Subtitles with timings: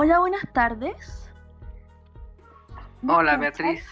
[0.00, 1.28] Hola, buenas tardes.
[3.04, 3.84] Hola, Beatriz.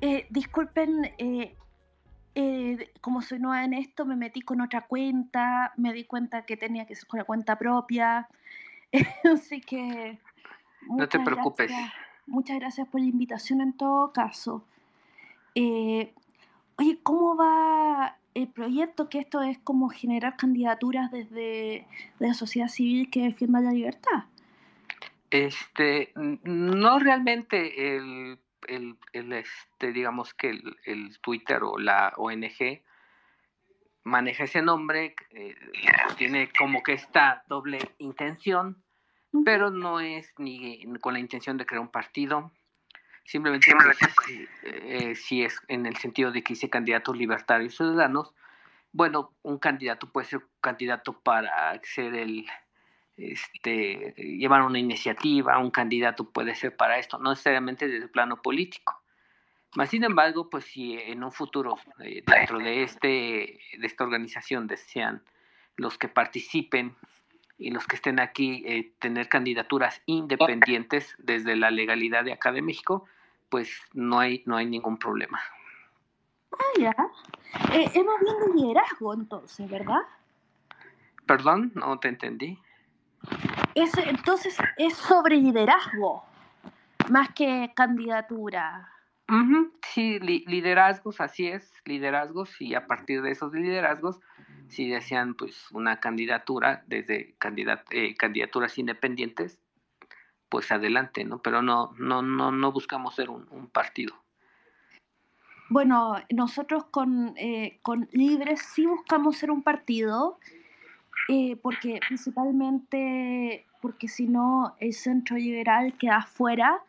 [0.00, 1.54] Eh, disculpen, eh,
[2.34, 6.56] eh, como soy nueva en esto, me metí con otra cuenta, me di cuenta que
[6.56, 8.26] tenía que ser con la cuenta propia.
[9.32, 10.18] Así que...
[10.88, 11.70] No te preocupes.
[12.26, 14.64] muchas gracias por la invitación en todo caso.
[15.54, 19.08] oye, ¿cómo va el proyecto?
[19.08, 21.86] Que esto es como generar candidaturas desde
[22.18, 24.24] la sociedad civil que defienda la libertad.
[25.36, 32.82] Este, no realmente el, el, este, digamos que el, Twitter o la ONG
[34.02, 35.54] maneja ese nombre, eh,
[36.16, 38.82] tiene como que esta doble intención,
[39.44, 42.50] pero no es ni con la intención de crear un partido,
[43.24, 43.98] simplemente pues,
[44.62, 48.32] eh, si es en el sentido de que hice candidatos libertarios ciudadanos,
[48.92, 52.46] bueno, un candidato puede ser candidato para ser el
[53.16, 58.42] este, llevar una iniciativa, un candidato puede ser para esto, no necesariamente desde el plano
[58.42, 59.00] político.
[59.74, 63.08] Más sin embargo, pues si en un futuro eh, dentro de, este,
[63.78, 65.22] de esta organización desean
[65.76, 66.94] los que participen
[67.58, 72.62] y los que estén aquí eh, tener candidaturas independientes desde la legalidad de acá de
[72.62, 73.06] México,
[73.48, 75.40] pues no hay, no hay ningún problema.
[76.52, 76.96] Ah, ya.
[77.72, 80.00] Eh, hemos viendo liderazgo entonces, ¿verdad?
[81.26, 82.58] Perdón, no te entendí
[83.76, 86.24] entonces es sobre liderazgo,
[87.10, 88.90] más que candidatura.
[89.92, 94.20] Sí, liderazgos, así es, liderazgos, y a partir de esos liderazgos,
[94.68, 97.34] si desean pues una candidatura desde
[97.90, 99.58] eh, candidaturas independientes,
[100.48, 101.42] pues adelante, ¿no?
[101.42, 104.14] Pero no, no, no, no buscamos ser un, partido.
[105.68, 110.38] Bueno, nosotros con, eh, con Libres sí buscamos ser un partido,
[111.28, 116.80] eh, porque principalmente, porque si no, el centro liberal queda afuera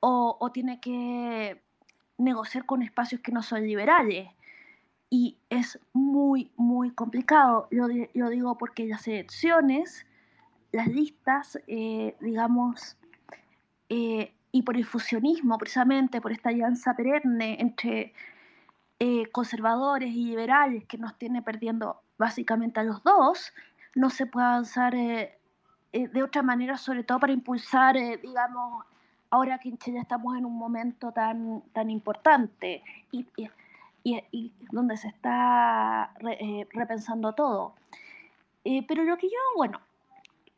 [0.00, 1.60] o, tiene que
[2.16, 4.30] negociar con espacios que no son liberales.
[5.10, 7.68] Y es muy, muy complicado.
[7.70, 10.06] Yo, yo digo porque las elecciones,
[10.72, 12.96] las listas, eh, digamos,
[13.88, 18.12] eh, y por el fusionismo, precisamente por esta alianza perenne entre
[19.30, 23.52] conservadores y liberales que nos tiene perdiendo básicamente a los dos,
[23.94, 25.38] no se puede avanzar eh,
[25.92, 28.84] eh, de otra manera, sobre todo para impulsar, eh, digamos,
[29.30, 33.26] ahora que en Chile estamos en un momento tan, tan importante y,
[34.04, 36.14] y, donde se está
[36.72, 37.74] repensando todo.
[38.64, 39.80] pero lo que yo, bueno,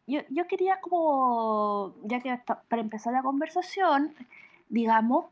[0.06, 2.38] yo, yo quería como, ya que
[2.69, 4.15] para empezar la conversación,
[4.69, 5.27] digamos,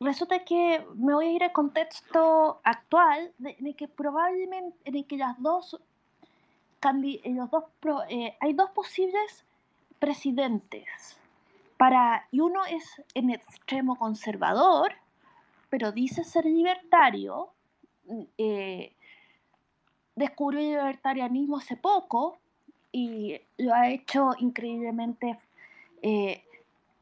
[0.00, 5.40] resulta que me voy a ir al contexto actual de, que probablemente en que las
[5.40, 5.78] dos,
[6.82, 7.64] los dos
[8.08, 9.44] eh, hay dos posibles
[9.98, 11.16] presidentes.
[11.76, 14.92] Para y uno es en extremo conservador
[15.70, 17.48] pero dice ser libertario
[18.36, 18.92] eh,
[20.16, 22.38] descubrió el libertarianismo hace poco
[22.92, 25.38] y lo ha hecho increíblemente
[26.02, 26.42] eh,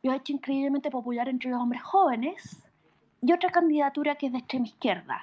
[0.02, 2.62] lo ha hecho increíblemente popular entre los hombres jóvenes
[3.22, 5.20] y otra candidatura que es de extrema izquierda.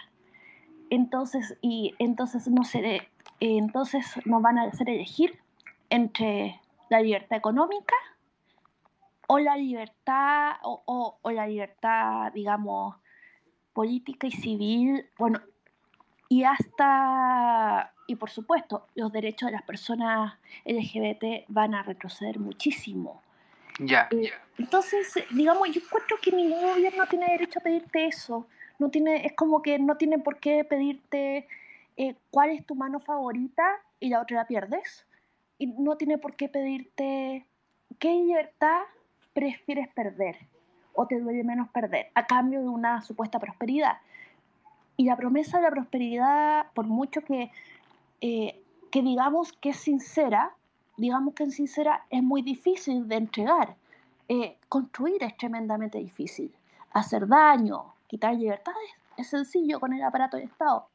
[0.90, 5.40] Entonces, y entonces no se entonces nos van a hacer elegir
[5.90, 7.96] entre la libertad económica
[9.28, 12.96] o la libertad o, o, la libertad, digamos,
[13.74, 15.42] política y civil, bueno,
[16.30, 23.22] y hasta, y por supuesto, los derechos de las personas LGBT van a retroceder muchísimo.
[23.80, 28.47] Ya, eh, Entonces, digamos, yo encuentro que ningún gobierno tiene derecho a pedirte eso.
[28.80, 31.47] No tiene, es como que no tiene por qué pedirte
[31.97, 33.64] eh, cuál es tu mano favorita
[34.00, 35.06] y la otra la pierdes.
[35.58, 37.46] Y no tiene por qué pedirte
[38.00, 38.82] qué libertad
[39.34, 40.38] prefieres perder
[40.94, 43.97] o te duele menos perder a cambio de una supuesta prosperidad.
[44.97, 47.52] Y la promesa de la prosperidad, por mucho que,
[48.22, 48.61] eh,
[48.91, 50.53] que digamos que es sincera,
[50.97, 53.76] digamos que en sincera, es muy difícil de entregar.
[54.28, 56.53] Eh, construir es tremendamente difícil.
[56.92, 60.88] Hacer daño, quitar libertades, es sencillo con el aparato de Estado.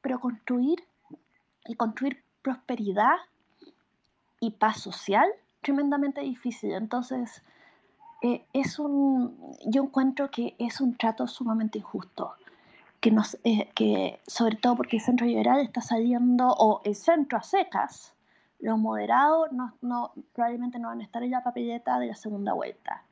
[0.00, 0.84] Pero construir
[1.66, 3.16] y construir prosperidad
[4.40, 5.28] y paz social,
[5.62, 6.72] tremendamente difícil.
[6.72, 7.42] Entonces,
[8.22, 9.36] eh, es un,
[9.66, 12.32] yo encuentro que es un trato sumamente injusto.
[13.00, 17.38] Que, nos, eh, que sobre todo porque el centro liberal está saliendo, o el centro
[17.38, 18.15] a secas,
[18.66, 22.52] los moderados no, no, probablemente no van a estar en la papeleta de la segunda
[22.52, 23.04] vuelta.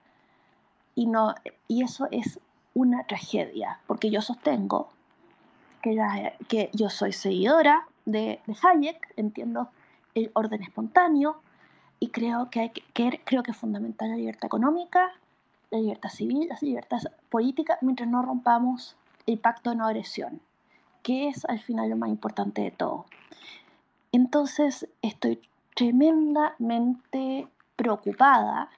[0.96, 1.32] Y, no,
[1.68, 2.40] y eso es
[2.74, 4.88] una tragedia, porque yo sostengo
[5.80, 5.96] que,
[6.48, 9.68] que yo soy seguidora de, de, Hayek, entiendo
[10.16, 11.40] el orden espontáneo,
[12.00, 15.12] y creo que, hay que, creo que es fundamental la libertad económica,
[15.70, 16.98] la libertad civil, la libertad
[17.28, 18.96] política, mientras no rompamos
[19.26, 20.40] el pacto de no agresión,
[21.04, 23.06] que es al final lo más importante de todo.
[24.14, 25.40] Entonces estoy
[25.74, 28.70] tremendamente preocupada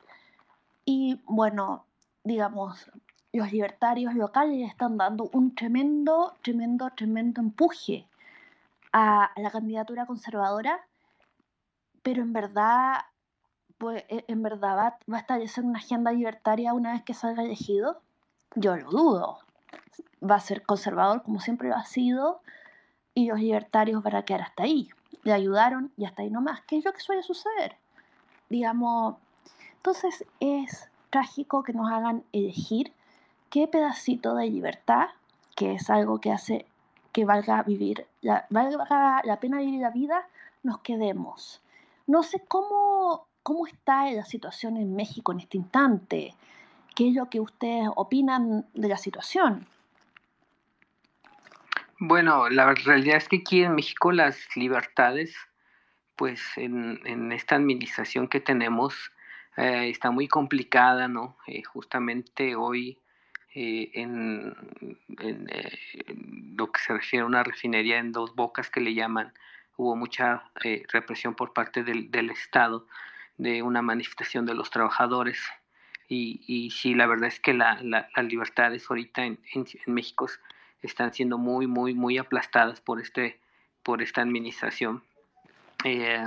[0.86, 1.84] y bueno,
[2.24, 2.90] digamos,
[3.34, 8.06] los libertarios locales están dando un tremendo, tremendo, tremendo empuje
[8.94, 10.80] a la candidatura conservadora,
[12.02, 13.00] pero en verdad,
[13.76, 17.42] pues, e, en verdad va, va a establecer una agenda libertaria una vez que salga
[17.42, 18.00] elegido.
[18.54, 19.38] Yo lo dudo.
[20.24, 22.40] Va a ser conservador como siempre lo ha sido
[23.12, 24.88] y los libertarios van a quedar hasta ahí.
[25.22, 27.76] Le ayudaron y hasta ahí nomás, ¿Qué es lo que suele suceder.
[28.48, 29.16] Digamos,
[29.76, 32.92] entonces es trágico que nos hagan elegir
[33.50, 35.08] qué pedacito de libertad,
[35.54, 36.66] que es algo que hace
[37.12, 40.28] que valga vivir, la, la pena vivir la vida,
[40.62, 41.62] nos quedemos.
[42.06, 46.34] No sé cómo, cómo está la situación en México en este instante.
[46.94, 49.66] ¿Qué es lo que ustedes opinan de la situación?
[51.98, 55.34] Bueno, la realidad es que aquí en México las libertades,
[56.14, 59.10] pues en, en esta administración que tenemos,
[59.56, 61.38] eh, está muy complicada, ¿no?
[61.46, 62.98] Eh, justamente hoy
[63.54, 64.54] eh, en,
[66.56, 69.32] lo que se refiere a una refinería en dos bocas que le llaman,
[69.78, 70.50] hubo mucha
[70.92, 72.87] represión por parte del, del, Estado
[73.38, 75.42] de una manifestación de los trabajadores.
[76.08, 80.28] Y, y sí, la verdad es que la, la, las libertades ahorita en, en, México
[80.82, 83.38] están siendo muy, muy, muy aplastadas por, este,
[83.82, 85.02] por esta administración.
[85.84, 86.26] Eh,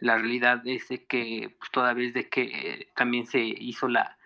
[0.00, 4.16] la realidad es de que pues, toda vez de que también se hizo la,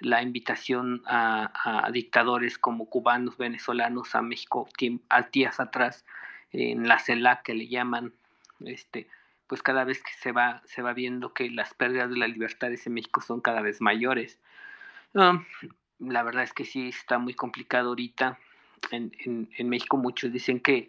[0.00, 4.68] la invitación a, dictadores como cubanos, venezolanos a México
[5.08, 6.04] a días atrás
[6.52, 8.12] en la CELAC que le llaman,
[8.60, 9.08] este,
[9.46, 12.86] pues cada vez que se va, se va viendo que las pérdidas de las libertades
[12.86, 14.38] en México son cada vez mayores.
[15.14, 15.44] Um,
[15.98, 18.38] la verdad es que sí está muy complicado ahorita.
[18.90, 20.88] En, México muchos dicen que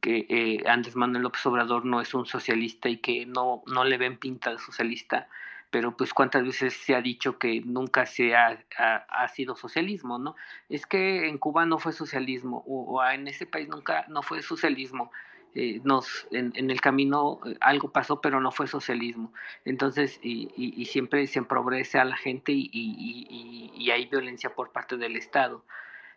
[0.00, 3.98] que eh, Andrés Manuel López Obrador no es un socialista y que no, no le
[3.98, 5.28] ven pinta de socialista,
[5.70, 10.34] pero pues cuántas veces se ha dicho que nunca se ha, ha, sido socialismo, ¿no?
[10.68, 15.12] Es que en Cuba no fue socialismo o, en ese país nunca no fue socialismo.
[15.54, 19.32] Eh, nos en, en, el camino eh, algo pasó pero no fue socialismo
[19.64, 24.70] entonces y, y, y siempre se empobrece a la gente y, y, hay violencia por
[24.70, 25.64] parte del Estado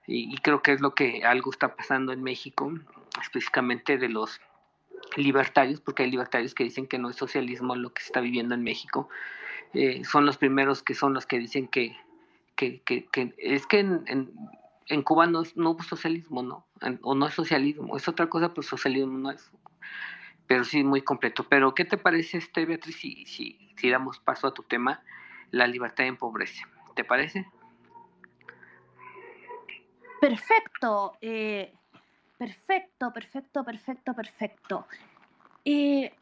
[0.06, 2.74] y, creo que es lo que algo está pasando en México,
[3.22, 4.42] específicamente de los
[5.16, 8.56] libertarios, porque hay libertarios que dicen que no es socialismo lo que se está viviendo
[8.56, 9.10] en México.
[9.74, 11.96] Eh, son los primeros que son los que dicen que,
[12.56, 13.08] que, que,
[13.38, 14.04] es que en,
[14.88, 16.66] en, Cuba no, no, hubo socialismo, ¿no?
[17.02, 19.52] o no es socialismo, es otra cosa, pero socialismo no es.
[20.46, 21.46] Pero sí, muy completo.
[21.48, 25.02] Pero, ¿qué te parece, este, Beatriz, si, si, si damos paso a tu tema,
[25.52, 26.64] la libertad empobrece?
[26.96, 27.48] ¿Te parece?
[30.24, 31.74] Perfecto, eh,
[32.38, 34.88] perfecto, perfecto, perfecto, perfecto.
[35.66, 36.14] Eh,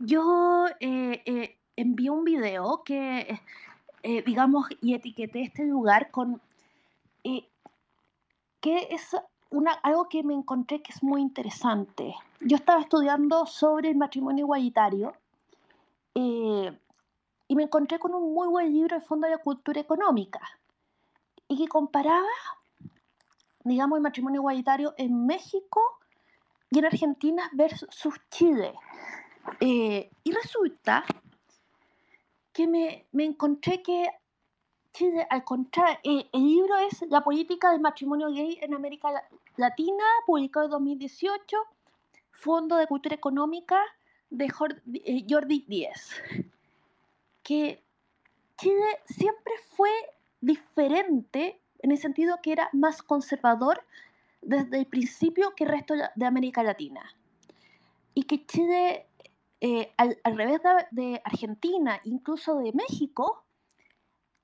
[0.00, 3.40] yo eh, envié un video que,
[4.26, 6.40] digamos, y etiqueté este lugar con,
[7.22, 9.16] que es
[9.50, 12.16] una, algo que me encontré que es muy interesante.
[12.40, 15.14] Yo estaba estudiando sobre el matrimonio igualitario
[16.12, 20.40] y me encontré con un muy buen libro de Fondo de Cultura Económica
[21.46, 22.26] y que comparaba
[23.64, 25.80] digamos, el matrimonio igualitario en México
[26.70, 28.74] y en Argentina versus Chile.
[29.60, 31.04] Eh, y resulta
[32.52, 34.08] que me, me, encontré que
[34.92, 39.10] Chile, al contrario, eh, el libro es La política del matrimonio gay en América
[39.56, 41.56] Latina, publicado en 2018,
[42.30, 43.80] Fondo de Cultura Económica
[44.30, 46.10] de eh, Jordi Díez.
[47.42, 47.82] Que
[48.56, 49.90] Chile siempre fue
[50.40, 53.84] diferente en el sentido que era más conservador
[54.40, 57.02] desde el principio que el resto de América Latina.
[58.14, 59.08] Y que Chile,
[59.60, 60.60] eh, al, revés
[60.90, 63.44] de, Argentina, incluso de México,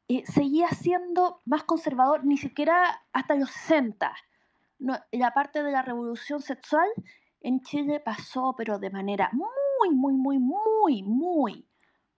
[0.09, 4.15] eh, seguía siendo más conservador, ni siquiera hasta los 60.
[4.79, 6.89] la parte de la revolución sexual
[7.41, 11.69] en Chile pasó, pero de manera muy, muy, muy, muy, muy,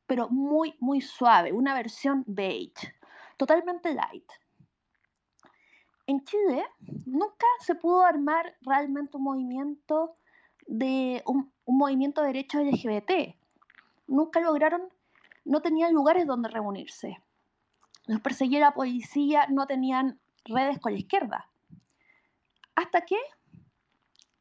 [0.06, 2.94] pero muy, muy suave, una versión beige,
[3.36, 4.30] totalmente light
[6.10, 6.66] en Chile
[7.06, 10.16] nunca se pudo armar realmente un movimiento
[10.66, 13.36] de un, movimiento de derechos LGBT.
[14.08, 14.82] Nunca lograron,
[15.44, 17.22] no tenían lugares donde reunirse.
[18.06, 21.48] Los perseguía la policía, no tenían redes con la izquierda.
[22.74, 23.16] Hasta que,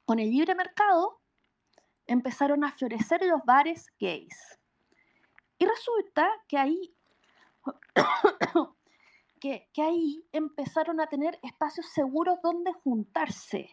[0.05, 1.19] con el libre mercado,
[2.07, 4.59] empezaron a florecer los bares gays.
[5.59, 6.95] Y resulta que ahí,
[9.39, 13.69] que, ahí empezaron a tener espacios seguros donde juntarse.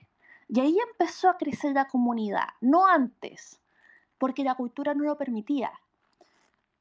[0.48, 3.60] Y ahí empezó a crecer la comunidad, no antes,
[4.18, 5.72] porque la cultura no lo permitía.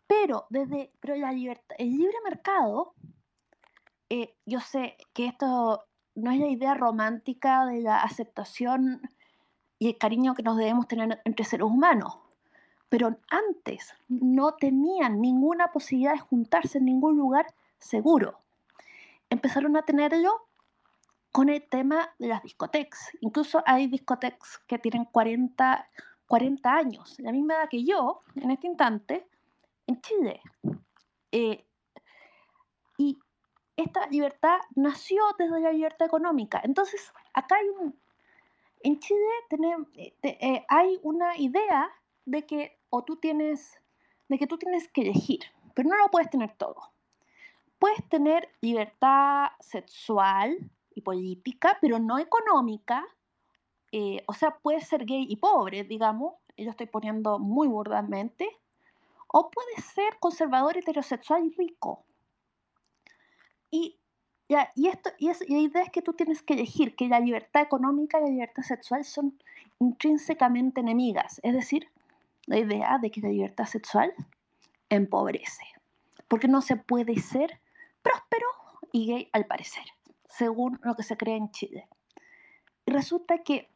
[0.07, 2.93] Pero desde pero la el libre mercado,
[4.09, 9.01] eh, yo sé que esto no es la idea romántica de la aceptación
[9.79, 12.19] y el cariño que nos debemos tener entre seres humanos,
[12.87, 17.47] pero antes no tenían ninguna posibilidad de juntarse en ningún lugar
[17.79, 18.44] seguro.
[19.29, 20.49] Empezaron a tenerlo
[21.31, 23.09] con el tema de las discotecas.
[23.19, 25.89] Incluso hay discotecas que tienen 40,
[26.27, 29.27] 40 años, la misma edad que yo en este instante,
[29.87, 30.41] en Chile.
[31.31, 31.67] Eh,
[32.97, 33.19] y
[33.75, 36.61] esta libertad nació desde la libertad económica.
[36.63, 37.99] Entonces, acá hay un...
[38.79, 41.91] En Chile tenemos, eh, eh, hay una idea
[42.23, 43.77] de que o tú tienes,
[44.29, 45.41] de que tú tienes que elegir,
[45.73, 46.94] pero no lo puedes tener todo.
[47.79, 50.57] Puedes tener libertad sexual
[50.93, 53.05] y política, pero no económica.
[54.27, 58.47] o sea, puedes ser gay y pobre, digamos, yo estoy poniendo muy burdamente,
[59.27, 62.05] o puede ser conservador, heterosexual y rico.
[63.69, 63.97] Y,
[64.47, 67.19] ya, y, esto, y, es, la idea es que tú tienes que elegir que la
[67.19, 69.37] libertad económica y la libertad sexual son
[69.79, 71.41] intrínsecamente enemigas.
[71.43, 71.89] Es decir,
[72.45, 74.13] la idea de que la libertad sexual
[74.89, 75.65] empobrece.
[76.27, 77.59] Porque no se puede ser
[78.05, 78.47] próspero
[78.91, 79.83] y gay al parecer,
[80.29, 81.87] según lo que se cree en Chile.
[82.85, 83.67] Y resulta que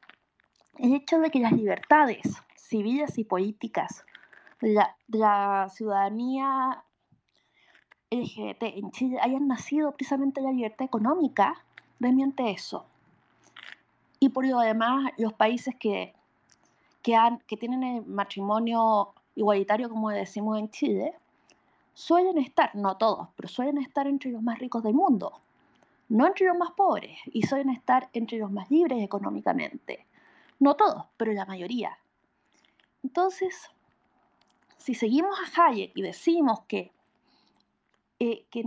[0.77, 2.21] el hecho de que las libertades
[2.55, 4.05] civiles y políticas
[4.62, 6.83] la, la ciudadanía
[8.12, 11.63] LGBT en Chile hayan nacido precisamente la libertad económica,
[12.00, 12.86] desmiente eso.
[14.19, 16.13] Y por lo demás, los países que,
[17.01, 17.17] que,
[17.48, 21.13] que tienen el matrimonio igualitario, como decimos en Chile,
[22.00, 25.41] suelen estar, no todos, pero suelen estar entre los más ricos del mundo,
[26.08, 30.08] no entre los más pobres, y suelen estar entre los más libres económicamente.
[30.60, 31.98] No todos, pero la mayoría.
[33.03, 33.70] Entonces,
[34.77, 36.94] si seguimos a Hayek y decimos que,
[38.20, 38.63] eh, que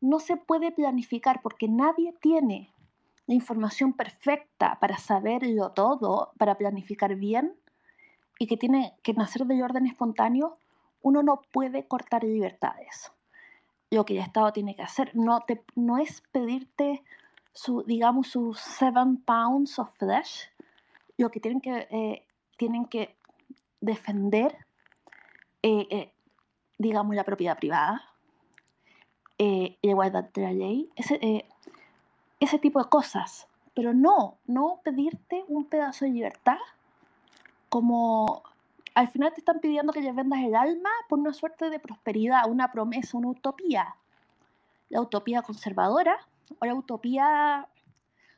[0.00, 2.72] no se puede planificar porque nadie tiene
[3.28, 7.54] la información perfecta para saberlo todo, para planificar bien,
[8.36, 10.58] y que tiene que nacer de orden espontáneo,
[11.02, 13.12] uno no puede cortar libertades.
[13.90, 17.02] Lo que el Estado tiene que hacer no, te, no es pedirte
[17.52, 20.50] su, digamos, sus seven pounds of flesh.
[21.16, 22.26] Lo que tienen que, eh,
[22.56, 23.16] tienen que
[23.80, 24.66] defender
[25.62, 26.12] eh, eh,
[26.78, 28.02] digamos, la propiedad privada,
[29.38, 31.44] eh, la igualdad de la ley, ese,
[32.38, 33.48] ese tipo de cosas.
[33.74, 36.58] Pero no, no pedirte un pedazo de libertad
[37.68, 38.42] como
[38.98, 42.50] al final te están pidiendo que le vendas el alma por una suerte de prosperidad,
[42.50, 43.94] una promesa, una utopía.
[44.88, 46.18] La utopía conservadora
[46.58, 47.68] o la utopía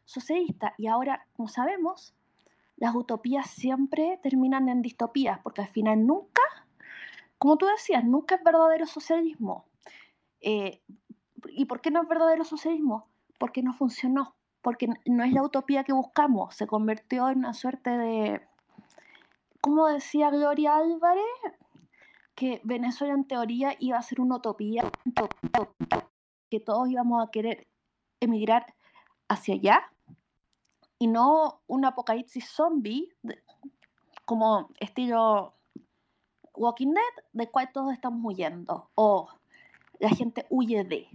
[0.05, 0.75] socialista.
[0.77, 2.15] Y ahora, como sabemos,
[2.77, 6.43] las utopías siempre terminan en distopías, porque al final nunca
[7.41, 9.65] como tú decías, nunca es verdadero socialismo.
[10.43, 10.83] Eh,
[11.49, 13.09] ¿Y por qué no es verdadero socialismo?
[13.39, 17.97] Porque no funcionó, porque no es la utopía que buscamos, se convirtió en una suerte
[17.97, 18.43] de,
[19.61, 21.25] como decía Gloria Álvarez,
[22.35, 24.91] que Venezuela en teoría iba a ser una utopía,
[26.51, 27.69] que todos íbamos a querer
[28.21, 28.75] emigrar
[29.29, 29.93] hacia allá,
[30.99, 33.09] y no un apocalipsis zombie,
[34.25, 35.55] como estilo
[36.55, 39.29] Walking Dead, de cual todos estamos huyendo, o
[39.99, 41.09] la gente huye de.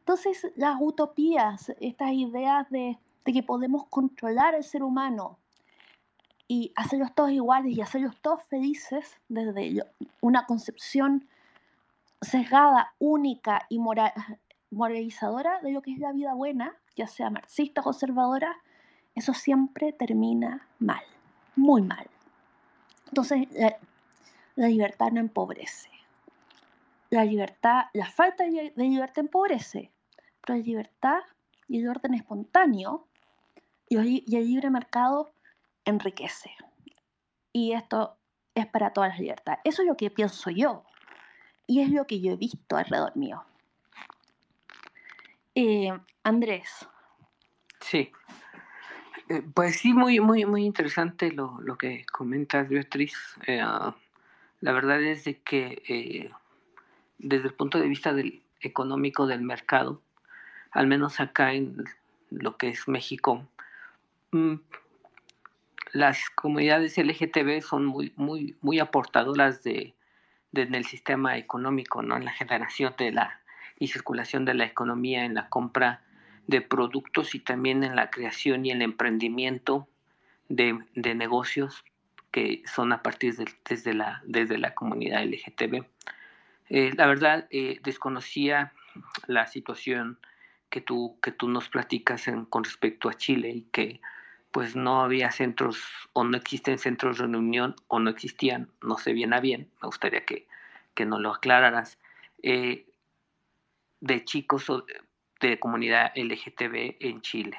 [0.00, 5.38] Entonces, las utopías, estas ideas de, que podemos controlar al ser humano
[6.52, 9.86] y hacerlos todos iguales y hacerlos todos felices desde
[10.20, 11.26] una concepción
[12.20, 13.80] sesgada, única y
[14.70, 18.54] moralizadora de lo que es la vida buena, ya sea marxista o conservadora,
[19.14, 21.02] eso siempre termina mal,
[21.56, 22.06] muy mal.
[23.06, 23.48] Entonces,
[24.54, 25.88] la libertad no empobrece.
[27.08, 29.90] La libertad, la falta de libertad empobrece,
[30.44, 31.20] pero la libertad
[31.66, 33.06] y el orden espontáneo
[33.88, 35.32] y el libre mercado
[35.84, 36.50] enriquece.
[37.52, 38.16] Y esto
[38.54, 39.60] es para todas las libertades.
[39.64, 40.84] Eso es lo que pienso yo.
[41.66, 43.44] Y es lo que yo he visto alrededor mío.
[45.54, 46.88] Eh, Andrés.
[47.80, 48.10] Sí.
[49.28, 53.14] Eh, pues sí, muy, muy, muy interesante lo, que comentas, Beatriz.
[53.46, 53.62] Eh,
[54.60, 56.30] la verdad es de que
[57.18, 60.00] desde el punto de vista del económico del mercado,
[60.70, 61.84] al menos acá en
[62.30, 63.46] lo que es México,
[64.30, 64.54] mm,
[65.92, 69.94] las comunidades LGTB son muy, muy, muy aportadoras de,
[70.54, 72.16] en el sistema económico, ¿no?
[72.16, 73.40] en la generación de la
[73.78, 76.02] y circulación de la economía, en la compra
[76.46, 79.88] de productos y también en la creación y el emprendimiento
[80.48, 81.84] de, negocios
[82.30, 85.84] que son a partir de desde, la, desde la comunidad LGTB.
[86.68, 88.72] Eh, la verdad, eh, desconocía
[89.26, 90.18] la situación
[90.70, 94.00] que tú, que tú nos platicas con respecto a Chile y que
[94.52, 95.82] pues no había centros
[96.12, 99.86] o no existen centros de reunión o no existían, no sé bien a bien, me
[99.86, 100.46] gustaría que,
[100.94, 101.98] que nos lo aclararas,
[102.42, 102.86] eh,
[104.00, 104.84] de chicos o
[105.40, 107.56] de comunidad LGTB en Chile.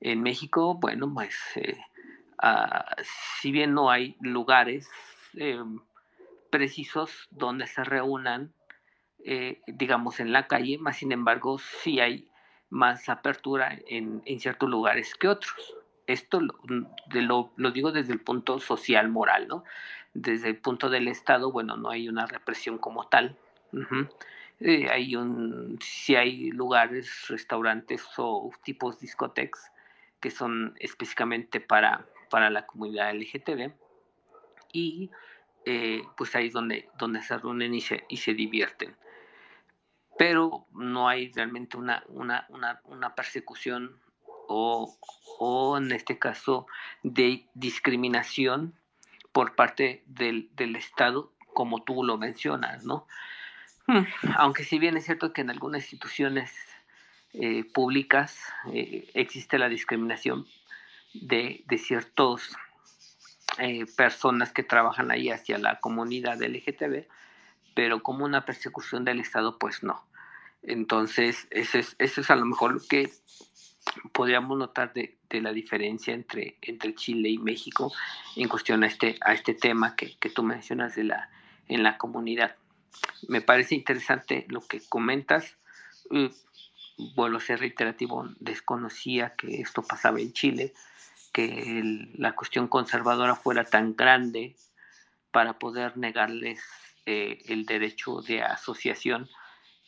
[0.00, 1.78] En México, bueno, pues eh,
[2.42, 2.96] ah,
[3.40, 4.90] si bien no hay lugares
[5.34, 5.62] eh,
[6.50, 8.52] precisos donde se reúnan,
[9.66, 12.26] digamos, en la calle, más sin embargo, sí hay
[12.70, 15.76] más apertura en, en ciertos lugares que otros
[16.12, 19.64] esto mm, lo, lo, digo desde el punto social moral, ¿no?
[20.14, 23.36] Desde el punto del Estado, bueno, no hay una represión como tal.
[24.60, 29.72] Eh, hay un, si hay lugares, restaurantes o tipos discotecas
[30.20, 33.72] que son específicamente para, para la comunidad LGTB
[34.72, 35.10] y
[35.64, 38.94] eh, pues ahí es donde, donde se reúnen y se, y se divierten.
[40.18, 42.46] Pero no hay realmente una, una,
[42.84, 43.98] una persecución
[44.50, 46.66] o, en este caso
[47.02, 48.74] de discriminación
[49.32, 53.06] por parte del, Estado, como tú lo mencionas, ¿no?
[53.86, 54.04] Hmm,
[54.36, 56.52] aunque si bien es cierto que en algunas instituciones
[57.32, 58.38] eh, públicas
[58.72, 60.46] eh, existe la discriminación
[61.14, 62.56] de, de ciertas
[63.58, 67.06] eh, personas que trabajan ahí hacia la comunidad LGTB,
[67.74, 70.04] pero como una persecución del Estado, pues no.
[70.62, 73.10] Entonces, eso es, eso es a lo mejor lo que
[74.12, 77.92] podríamos notar de, la diferencia entre, entre Chile y México
[78.36, 81.30] en cuestión a este, a este tema que, tú mencionas de la,
[81.68, 82.56] en la comunidad.
[83.28, 85.56] Me parece interesante lo que comentas.
[86.10, 86.28] Uh,
[87.14, 90.74] vuelvo a ser reiterativo, desconocía que esto pasaba en Chile,
[91.32, 94.56] que la cuestión conservadora fuera tan grande
[95.30, 96.60] para poder negarles
[97.06, 99.28] eh, el derecho de asociación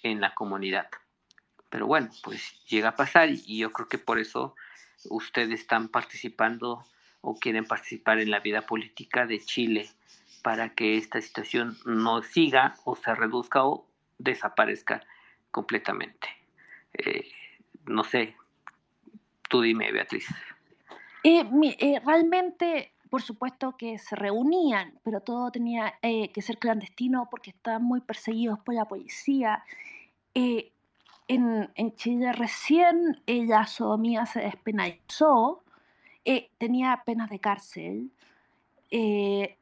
[0.03, 0.89] en la comunidad.
[1.73, 4.55] Pero bueno, pues llega a pasar y, yo creo que por eso
[5.09, 6.85] ustedes están participando
[7.23, 9.89] o quieren participar en la vida política de Chile
[10.43, 13.87] para que esta situación no siga o se reduzca o
[14.19, 15.03] desaparezca
[15.51, 16.29] completamente.
[16.93, 17.31] Eh,
[17.87, 18.37] no sé,
[19.49, 20.27] tú dime, Beatriz.
[21.25, 27.49] Eh, eh, realmente, por supuesto que se reunían, pero todo tenía que ser clandestino porque
[27.49, 29.65] estaban muy perseguidos por la policía
[31.35, 35.63] en, Chile recién ella, sodomía, se despenalizó,
[36.25, 38.11] eh, tenía penas de cárcel
[38.91, 39.57] eh,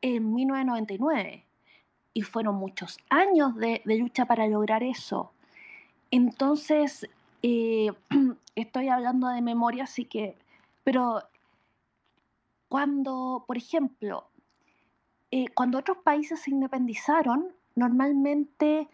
[0.00, 1.44] en 1999
[2.14, 5.32] y fueron muchos años de, lucha para lograr eso.
[6.10, 7.08] Entonces,
[7.42, 7.90] eh,
[8.54, 10.36] estoy hablando de memoria, así que,
[10.84, 11.22] pero
[12.68, 14.28] cuando, por ejemplo,
[15.54, 18.88] cuando otros países se independizaron, normalmente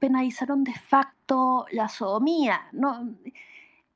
[0.00, 2.68] penalizaron de facto la sodomía.
[2.72, 3.14] ¿no?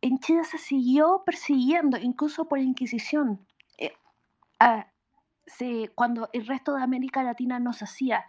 [0.00, 3.44] En Chile se siguió persiguiendo, incluso por la Inquisición,
[3.78, 3.94] eh,
[5.94, 8.26] cuando el resto de América Latina no se hacía.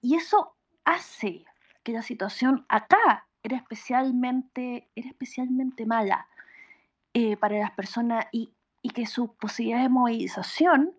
[0.00, 1.44] Y eso hace
[1.82, 6.26] que la situación acá era especialmente, era especialmente mala
[7.14, 8.52] eh, para las personas y,
[8.94, 10.92] que sus posibilidades de movilización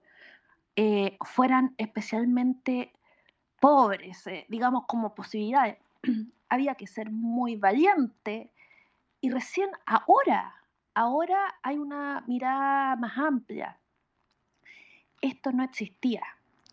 [0.76, 2.92] eh, fueran especialmente
[3.60, 5.78] pobres, eh, digamos, como posibilidades.
[6.50, 8.52] Había que ser muy valiente
[9.20, 10.56] y recién ahora,
[10.94, 13.78] ahora hay una mirada más amplia.
[15.20, 16.24] Esto no existía,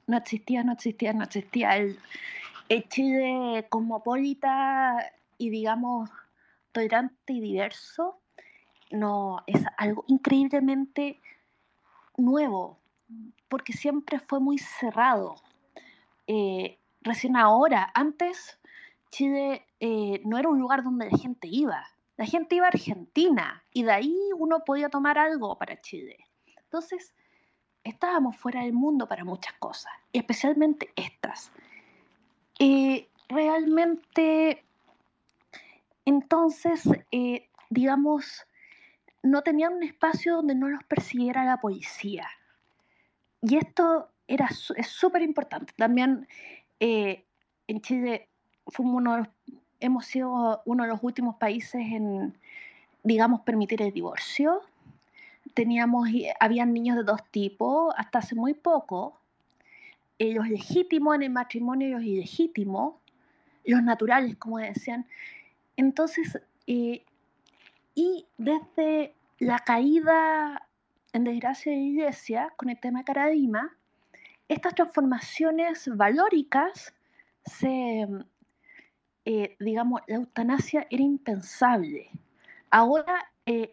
[0.07, 1.77] no existía, no existía, no existía.
[1.77, 1.99] El,
[2.68, 6.11] el Chile cosmopolita y digamos
[6.73, 8.20] tolerante y diverso
[8.90, 11.20] no es algo increíblemente
[12.16, 12.79] nuevo
[13.49, 15.37] porque siempre fue muy cerrado
[16.27, 18.59] eh, recién ahora, antes
[19.11, 21.87] Chile eh, no era un lugar donde la gente iba.
[22.17, 26.17] La gente iba a Argentina y de ahí uno podía tomar algo para Chile.
[26.57, 27.15] Entonces,
[27.83, 31.53] estábamos fuera del mundo para muchas cosas, especialmente estas.
[32.59, 34.65] Eh, realmente,
[36.05, 36.89] entonces,
[37.71, 38.47] digamos,
[39.23, 42.29] no tenían un espacio donde no los persiguiera la policía.
[43.43, 45.73] Y esto era, es súper importante.
[45.77, 46.27] También
[46.81, 47.25] eh,
[47.67, 48.29] en Chile
[48.67, 49.27] fuimos uno
[49.85, 52.39] hemos sido uno de los últimos países en,
[53.03, 54.63] digamos, permitir el divorcio.
[55.53, 56.09] Teníamos,
[56.41, 59.21] habían niños de dos tipos hasta hace muy poco.
[60.19, 62.95] ellos legítimos en el matrimonio, ellos ilegítimos,
[63.67, 65.07] los naturales, como decían.
[65.77, 67.05] Entonces, eh,
[67.95, 70.67] y desde la caída
[71.13, 73.77] en desgracia de iglesia, con el tema de Caradima,
[74.48, 76.94] estas transformaciones valóricas
[77.44, 78.07] se,
[79.24, 82.11] eh, digamos, la eutanasia era impensable.
[82.70, 83.72] Ahora, eh,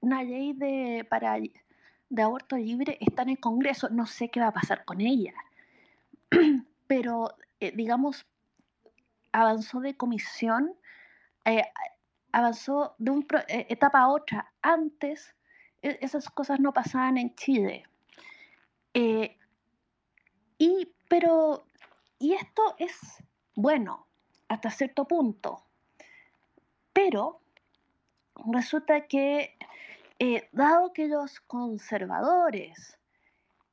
[0.00, 4.48] una ley de, para, de aborto libre está en el Congreso, no sé qué va
[4.48, 5.34] a pasar con ella,
[6.86, 8.26] pero, eh, digamos,
[9.32, 10.74] avanzó de comisión,
[12.32, 14.52] avanzó de una etapa a otra.
[14.62, 15.34] Antes,
[15.80, 17.84] e, esas cosas no pasaban en Chile.
[21.12, 21.66] Pero,
[22.18, 23.22] y esto es
[23.54, 24.06] bueno,
[24.48, 25.62] hasta cierto punto.
[26.94, 27.42] Pero
[28.50, 29.54] resulta que,
[30.18, 32.98] eh, dado que los conservadores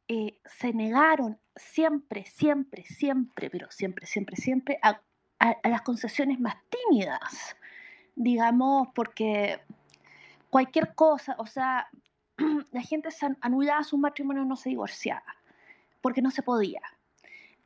[0.10, 5.02] eh, se negaron siempre, siempre, siempre, pero siempre, siempre, siempre a,
[5.64, 7.56] las concesiones más tímidas,
[8.18, 9.62] digamos, porque
[10.50, 11.88] cualquier cosa, o sea,
[12.74, 15.38] la gente se anulaba su matrimonio, no se divorciaba,
[16.02, 16.82] porque no se podía.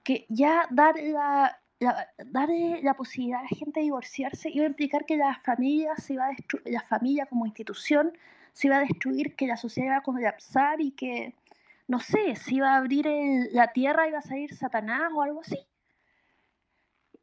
[0.03, 1.59] Que ya dar la,
[2.25, 6.13] darle la posibilidad a la gente de divorciarse iba a implicar que la familia se
[6.13, 6.35] iba a
[6.65, 8.13] la familia como institución
[8.53, 11.35] se iba a destruir, que la sociedad iba a colapsar y que,
[11.87, 13.07] no sé, se iba a abrir
[13.51, 15.59] la tierra, iba a salir Satanás o algo así.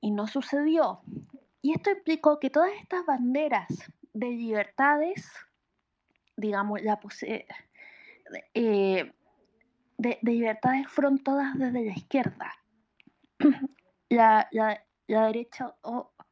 [0.00, 1.00] Y no sucedió.
[1.62, 3.68] Y esto implicó que todas estas banderas
[4.12, 5.30] de libertades,
[6.36, 6.98] digamos, la
[8.54, 9.12] eh,
[9.98, 12.59] de, de libertades fueron todas desde la izquierda
[14.08, 14.48] la,
[15.06, 15.74] derecha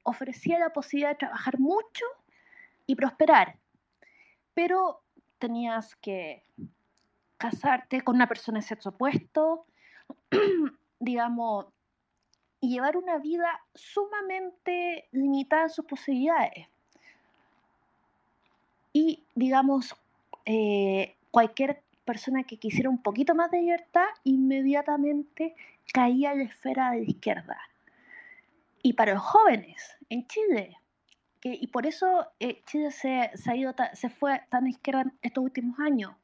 [0.02, 2.04] ofrecía la posibilidad de trabajar mucho
[2.86, 3.56] y prosperar,
[4.54, 5.00] pero
[5.38, 6.42] tenías que
[7.36, 9.66] casarte con una persona de sexo opuesto,
[11.00, 11.66] digamos,
[12.60, 16.66] y llevar una vida sumamente limitada en sus posibilidades.
[18.92, 19.94] Y, digamos,
[20.44, 25.54] eh, cualquier persona que quisiera un poquito más de libertad, inmediatamente
[25.92, 27.58] caía la esfera de la izquierda.
[28.82, 30.76] Y para los jóvenes en Chile,
[31.42, 36.14] y por eso eh, Chile se, ha ido se fue tan izquierda estos últimos años,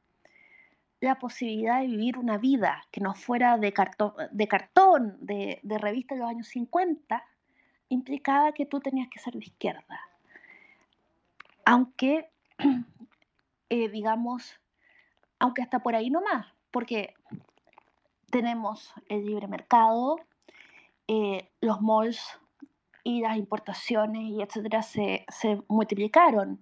[1.00, 6.30] la posibilidad de vivir una vida que no fuera de cartón, de, revista de los
[6.30, 7.22] años 50,
[7.90, 10.00] implicaba que tú tenías que ser de izquierda.
[11.66, 12.30] Aunque,
[13.68, 14.58] eh, digamos,
[15.38, 17.14] aunque hasta por ahí no más, porque
[18.34, 20.16] tenemos el libre mercado,
[21.06, 22.20] eh, los malls
[23.04, 25.24] y las importaciones y etcétera se,
[25.68, 26.58] multiplicaron.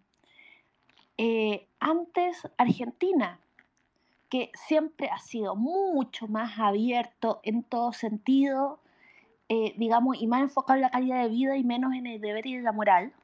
[1.17, 3.41] Eh, antes Argentina,
[4.29, 8.79] que siempre ha sido mucho más abierto en todo sentido,
[9.49, 12.47] eh, digamos, y más enfocado en la calidad de vida y menos en el deber
[12.47, 13.15] y en la moral,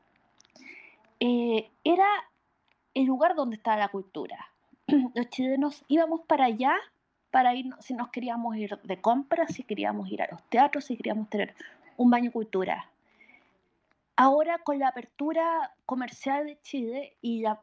[1.21, 2.07] era
[2.95, 4.49] el lugar donde estaba la cultura.
[5.15, 6.79] Los chilenos íbamos para allá
[7.31, 10.97] para ir, si nos queríamos ir de compras, si queríamos ir a los teatros, si
[10.97, 11.55] queríamos tener
[11.97, 12.91] un baño cultura.
[14.17, 17.61] Ahora con la apertura comercial de Chile y la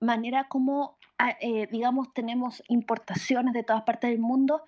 [0.00, 4.62] manera como, ah, eh, digamos, tenemos importaciones de todas partes del mundo,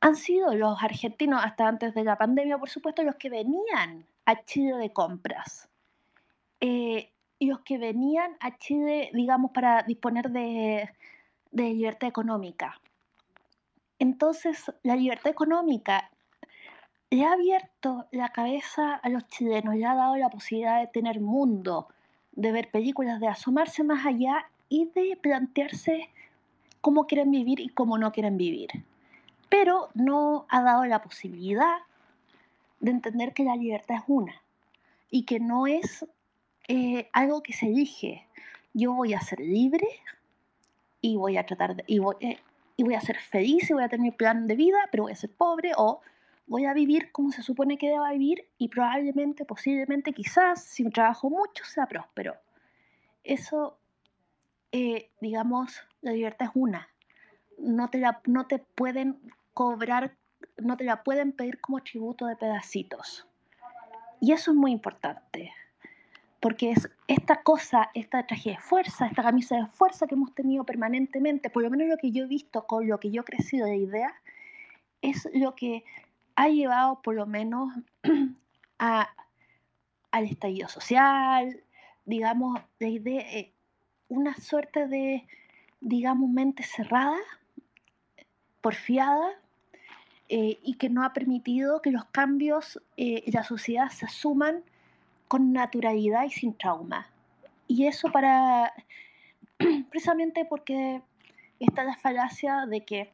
[0.00, 4.44] han sido los argentinos, hasta antes de la pandemia, por supuesto, los que venían a
[4.44, 5.68] Chile de compras.
[6.60, 10.90] Eh, y los que venían a Chile, digamos, para disponer de,
[11.50, 12.81] de libertad económica.
[14.02, 16.10] Entonces, la libertad económica
[17.10, 21.20] le ha abierto la cabeza a los chilenos, le ha dado la posibilidad de tener
[21.20, 21.86] mundo,
[22.32, 26.10] de ver películas, de asomarse más allá y de plantearse
[26.80, 28.70] cómo quieren vivir y cómo no quieren vivir.
[29.48, 31.76] Pero no ha dado la posibilidad
[32.80, 34.34] de entender que la libertad es una
[35.12, 36.04] y que no es
[36.66, 38.26] eh, algo que se elige.
[38.74, 39.86] Yo voy a ser libre
[41.00, 41.84] y voy a tratar de,
[42.18, 42.38] eh,
[42.76, 45.12] y voy a ser feliz y voy a tener mi plan de vida, pero voy
[45.12, 46.00] a ser pobre o
[46.46, 51.30] voy a vivir como se supone que deba vivir y probablemente, posiblemente, quizás, si trabajo
[51.30, 52.36] mucho, sea próspero.
[53.24, 53.78] Eso,
[54.72, 56.88] eh, digamos, la libertad es una.
[57.58, 59.18] No te, la, no te pueden
[59.54, 60.16] cobrar,
[60.56, 63.26] no te la pueden pedir como tributo de pedacitos.
[64.20, 65.52] Y eso es muy importante
[66.42, 70.64] porque es esta cosa, esta traje de fuerza, esta camisa de fuerza que hemos tenido
[70.64, 73.64] permanentemente, por lo menos lo que yo he visto con lo que yo he crecido
[73.66, 74.12] de idea,
[75.02, 75.84] es lo que
[76.34, 77.72] ha llevado por lo menos
[78.78, 81.62] al estallido social,
[82.06, 83.52] digamos, de idea, eh,
[84.08, 85.28] una suerte de,
[85.80, 87.18] digamos, mente cerrada,
[88.60, 89.30] porfiada,
[90.28, 94.64] eh, y que no ha permitido que los cambios eh, en la sociedad se asuman
[95.32, 97.06] con naturalidad y sin trauma.
[97.66, 98.74] Y eso para,
[99.88, 101.00] precisamente porque
[101.58, 103.10] está la falacia de que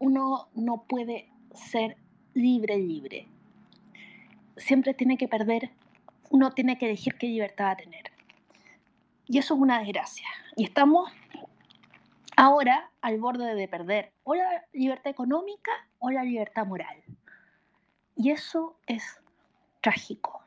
[0.00, 1.96] uno no puede ser
[2.32, 3.28] libre, libre.
[4.56, 5.70] Siempre tiene que perder,
[6.30, 8.10] uno tiene que elegir qué libertad va a tener.
[9.28, 10.26] Y eso es una desgracia.
[10.56, 11.08] Y estamos
[12.36, 17.00] ahora al borde de perder o la libertad económica o la libertad moral.
[18.16, 19.20] Y eso es
[19.80, 20.43] trágico,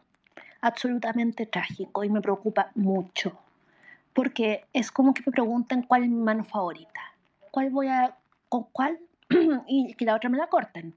[0.61, 3.37] absolutamente trágico y me preocupa mucho,
[4.13, 7.01] porque es como que me preguntan cuál es mi mano favorita,
[7.51, 8.17] cuál voy a,
[8.49, 8.99] con cuál
[9.67, 10.93] y que la otra me la corten.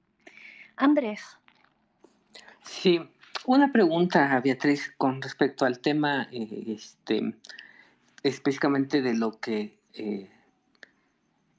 [0.75, 1.37] Andrés.
[2.63, 3.01] Sí,
[3.45, 7.35] una pregunta, Beatriz, con respecto al tema, eh, este,
[8.23, 10.29] específicamente de lo que eh,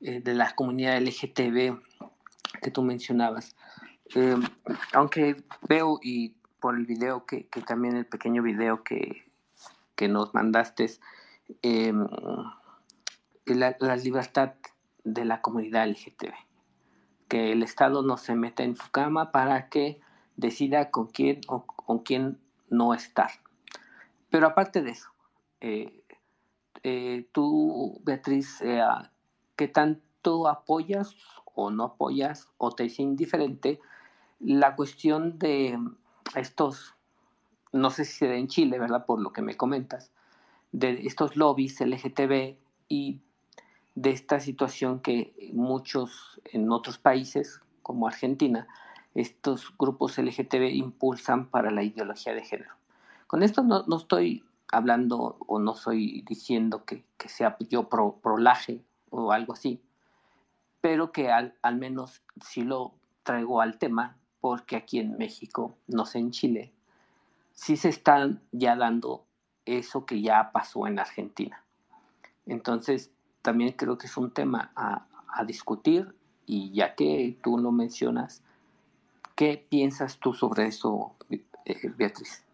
[0.05, 1.81] eh, de la comunidad LGTB
[2.61, 3.55] que tú mencionabas.
[4.17, 4.35] Eh,
[4.93, 5.37] aunque
[5.69, 9.29] veo y por el video que, también el pequeño video que,
[9.97, 10.89] que nos mandaste,
[11.63, 11.93] eh,
[13.47, 14.55] la, libertad
[15.03, 16.33] de la comunidad LGTB,
[17.27, 20.01] que el Estado no se meta en tu cama para que
[20.37, 22.39] decida con quién o con quién
[22.71, 23.33] no estar.
[24.31, 25.11] Pero aparte de eso,
[27.33, 28.63] tú, Beatriz,
[29.57, 31.17] qué tanto apoyas
[31.55, 33.81] o no apoyas o te es indiferente
[34.39, 35.79] la cuestión de
[36.35, 36.95] estos,
[37.73, 39.07] no sé si se da en Chile, ¿verdad?
[39.07, 40.11] Por lo que me comentas,
[40.73, 42.57] de estos lobbies LGTB
[42.89, 43.21] y
[43.95, 48.67] de esta situación que muchos en otros países, como Argentina,
[49.15, 52.75] estos grupos LGTB impulsan para la ideología de género.
[53.27, 59.33] Con esto no, estoy hablando o no estoy diciendo que, sea yo pro, prolaje o
[59.33, 59.83] algo así,
[60.81, 66.05] pero que al, al menos sí lo traigo al tema, porque aquí en México, no
[66.05, 66.73] sé en Chile,
[67.53, 69.25] sí se están ya dando
[69.65, 71.65] eso que ya pasó en Argentina.
[72.45, 75.07] Entonces, también creo que es un tema a,
[75.47, 78.43] discutir y ya que tú lo mencionas,
[79.35, 82.45] ¿qué piensas tú sobre eso, eh, Beatriz?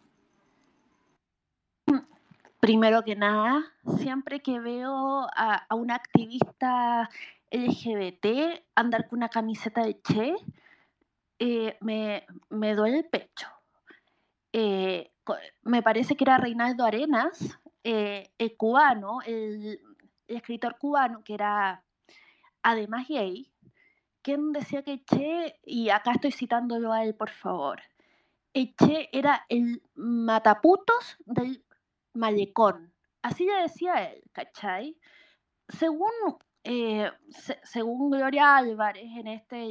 [2.61, 3.64] Primero que nada,
[3.96, 7.11] siempre que veo a, a activista
[7.51, 10.35] LGBT andar con una camiseta de Che,
[11.38, 13.46] eh, me, me, duele el pecho.
[14.53, 15.12] Eh,
[15.62, 19.81] me parece que era Reinaldo Arenas, eh, el cubano, el,
[20.27, 21.85] escritor cubano, que era
[22.62, 23.51] además gay,
[24.20, 27.81] quien decía que Che, y acá estoy citándolo a él, por favor,
[28.53, 31.64] el Che era el mataputos del
[32.12, 32.92] malecón.
[33.22, 34.98] Así le decía él, ¿cachai?
[35.68, 36.11] Según,
[36.64, 37.11] eh,
[37.62, 39.62] según Gloria Álvarez, en este,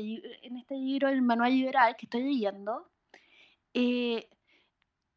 [0.46, 2.90] en este libro, el Manual Liberal que estoy leyendo,
[3.74, 4.30] eh,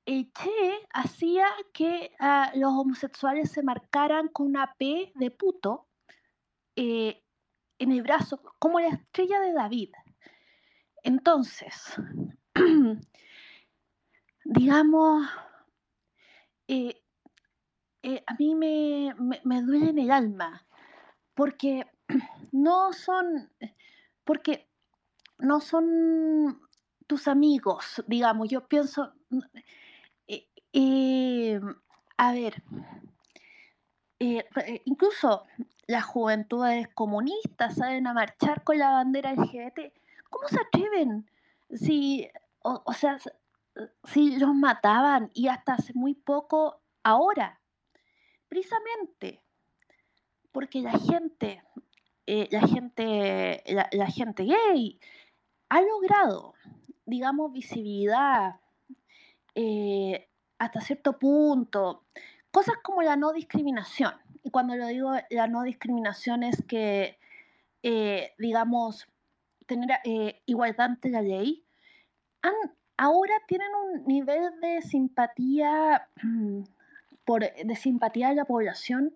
[0.04, 5.87] Che hacía que uh, los homosexuales se marcaran con una P de puto
[6.74, 7.22] eh,
[7.78, 9.90] en el brazo, como la estrella de David.
[11.04, 11.94] Entonces,
[14.44, 15.28] digamos,
[16.66, 17.02] eh,
[18.26, 20.66] a mí me, me, duele en el alma,
[21.40, 21.87] porque
[22.53, 23.50] no son,
[24.24, 24.68] porque
[25.38, 26.61] no son
[27.07, 29.14] tus amigos, digamos, yo pienso,
[30.29, 31.59] eh, eh,
[32.18, 32.62] a ver,
[34.85, 35.46] incluso
[35.87, 39.94] las juventudes comunistas salen a marchar con la bandera LGBT,
[40.29, 41.26] ¿cómo se atreven?
[41.70, 42.29] Si,
[42.61, 43.16] o sea,
[44.05, 47.62] si los mataban y hasta hace muy poco, ahora,
[48.46, 49.42] precisamente
[50.52, 51.62] porque la gente,
[52.26, 54.98] eh, la gente, la, gente gay
[55.68, 56.54] ha logrado,
[57.06, 58.56] digamos, visibilidad
[59.54, 62.04] eh, hasta cierto punto,
[62.50, 64.12] cosas como la no discriminación.
[64.42, 67.18] Y cuando lo digo la no discriminación es que,
[67.82, 69.06] eh, digamos,
[69.66, 69.90] tener
[70.46, 71.64] igualdad ante la ley,
[72.96, 76.62] ahora tienen un nivel de simpatía mm,
[77.64, 79.14] de simpatía de la población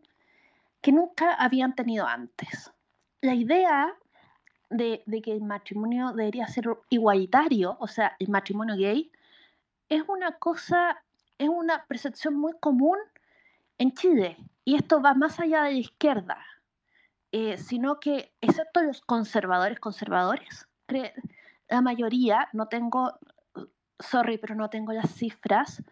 [0.85, 2.71] que nunca habían tenido antes.
[3.23, 3.95] La idea
[4.69, 9.11] de, que el matrimonio debería ser igualitario, o sea, el matrimonio gay,
[9.89, 11.03] es una cosa,
[11.39, 12.99] es una percepción muy común
[13.79, 14.37] en Chile.
[14.67, 16.45] Y esto va más allá de la izquierda,
[17.33, 20.69] eh, sino que, excepto los conservadores conservadores,
[21.67, 23.19] la mayoría, no tengo,
[24.01, 25.83] sorry, pero no tengo las cifras,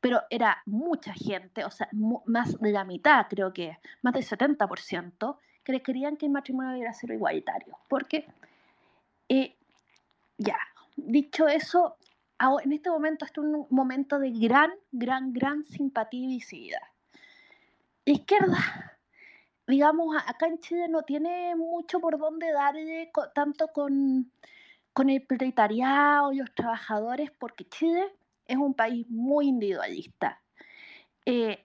[0.00, 1.88] pero era mucha gente, o sea,
[2.26, 6.92] más de la mitad, creo que, más del 70%, que creían que el matrimonio debería
[6.94, 8.26] ser igualitario, porque
[9.28, 9.56] eh,
[10.38, 10.56] ya,
[10.96, 11.96] dicho eso,
[12.62, 16.80] en este momento es un momento de gran, gran, gran simpatía y visibilidad.
[18.04, 18.98] izquierda,
[19.66, 24.32] digamos, acá en Chile no tiene mucho por dónde darle tanto con,
[24.92, 28.14] con el proletariado y los trabajadores, porque Chile
[28.48, 30.42] es un país muy individualista.
[31.24, 31.64] Eh,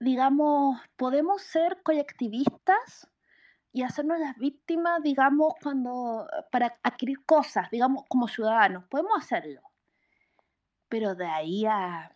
[0.00, 3.08] digamos, podemos ser colectivistas
[3.72, 9.60] y hacernos las víctimas, digamos, cuando para adquirir cosas, digamos, como ciudadanos, podemos hacerlo.
[10.88, 12.10] Pero de ahí a,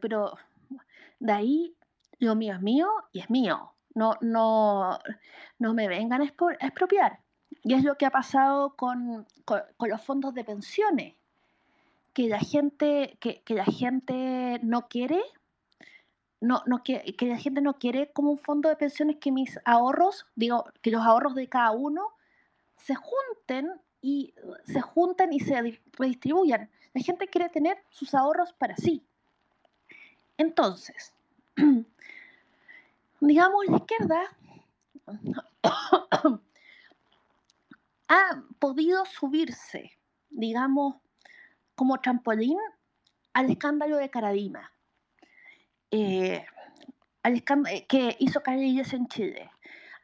[0.00, 0.34] pero
[1.20, 1.76] de ahí
[2.18, 3.74] lo mío es mío y es mío.
[3.94, 4.98] No, no,
[5.58, 7.20] no me vengan a expropiar.
[7.62, 11.16] Y es lo que ha pasado con, con, los fondos de pensiones,
[12.16, 15.22] que la gente, que, que la gente no quiere
[16.40, 19.58] no, no que, que, la gente no quiere como un fondo de pensiones que mis
[19.66, 22.14] ahorros, digo, que los ahorros de cada uno
[22.78, 24.32] se junten y
[24.64, 26.70] se junten y se redistribuyan.
[26.94, 29.04] La gente quiere tener sus ahorros para sí.
[30.38, 31.12] Entonces,
[33.20, 34.22] digamos, la izquierda
[38.08, 39.98] ha podido subirse,
[40.30, 40.96] digamos,
[41.76, 42.58] como trampolín
[43.32, 44.72] al escándalo de Caradima
[45.90, 46.44] eh,
[47.22, 49.50] eh, que hizo Calles en Chile,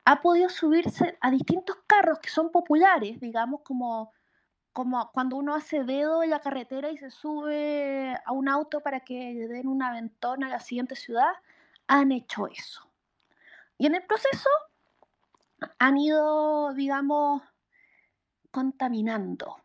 [0.04, 4.12] ha podido subirse a distintos carros que son populares, digamos, como,
[4.72, 9.00] como cuando uno hace dedo en la carretera y se sube a un auto para
[9.00, 11.32] que le den un aventón a la siguiente ciudad,
[11.86, 12.88] han hecho eso.
[13.78, 14.50] Y en el proceso
[15.78, 17.42] han ido, digamos,
[18.50, 19.56] contaminando,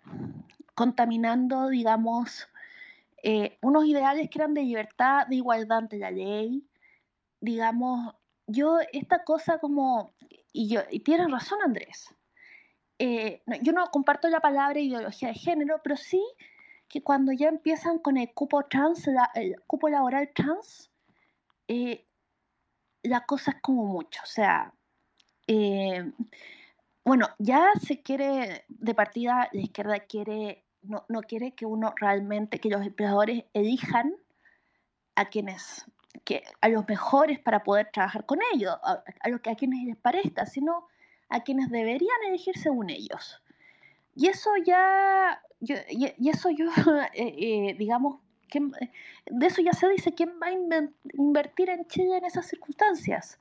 [0.78, 2.48] contaminando, digamos,
[3.24, 6.64] eh, unos ideales que eran de libertad, de igualdad ante la ley,
[7.42, 8.14] digamos,
[8.46, 10.14] yo esta cosa como,
[10.54, 12.14] y, yo, y tienes razón Andrés,
[13.00, 16.24] eh, yo no comparto la palabra ideología de género, pero sí
[16.88, 20.92] que cuando ya empiezan con el cupo trans, el cupo laboral trans,
[21.68, 22.06] eh,
[23.02, 24.72] la cosa es como mucho, o sea,
[27.04, 32.60] bueno, ya se quiere, de partida, la izquierda quiere no, no quiere que uno realmente,
[32.60, 34.16] que los empleadores elijan
[35.16, 35.86] a quienes,
[36.24, 39.84] que, a los mejores para poder trabajar con ellos, a, a, lo que, a quienes
[39.86, 40.88] les parezca, sino
[41.30, 43.42] a quienes deberían elegir según ellos.
[44.16, 46.66] Y eso ya, y, eso yo,
[47.14, 48.20] eh, eh, digamos,
[48.50, 48.60] que,
[49.26, 53.40] de eso ya se dice, ¿quién va a invertir en Chile en esas circunstancias?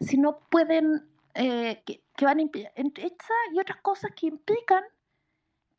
[0.00, 4.84] Si no pueden, eh, que, van entre esa y otras cosas que implican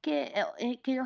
[0.02, 1.00] que, eh, que,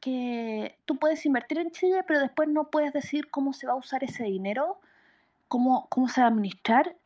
[0.00, 3.76] que, tú puedes invertir en Chile, pero después no puedes decir cómo se va a
[3.76, 4.78] usar ese dinero,
[5.48, 6.96] cómo, cómo se va a administrar.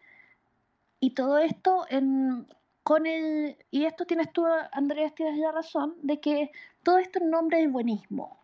[1.00, 2.46] Y todo esto en,
[2.82, 3.56] con el...
[3.70, 6.50] Y esto tienes tú, Andrés, tienes la razón, de que
[6.82, 8.38] todo esto en nombre del buenismo,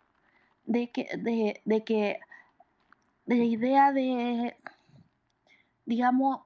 [0.65, 2.21] de que, de, de que,
[3.27, 4.57] de la idea de,
[5.85, 6.41] digamos,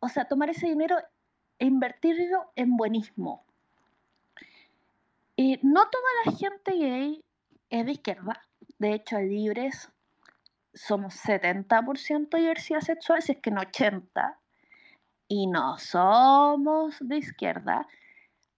[0.00, 0.96] o sea, tomar ese dinero
[1.58, 3.45] e invertirlo en buenismo
[5.36, 7.24] y no toda la gente gay
[7.68, 8.42] es de izquierda.
[8.78, 9.90] De hecho, libres
[10.72, 14.36] somos 70% diversidad sexual, si es que no 80%.
[15.28, 17.86] Y no somos de izquierda.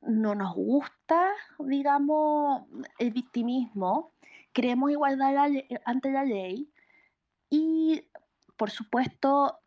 [0.03, 2.65] No nos gusta, digamos,
[2.99, 4.13] el victimismo.
[4.53, 5.51] Queremos igualdad
[5.85, 6.71] ante la ley.
[7.51, 8.05] Y,
[8.57, 9.61] por supuesto,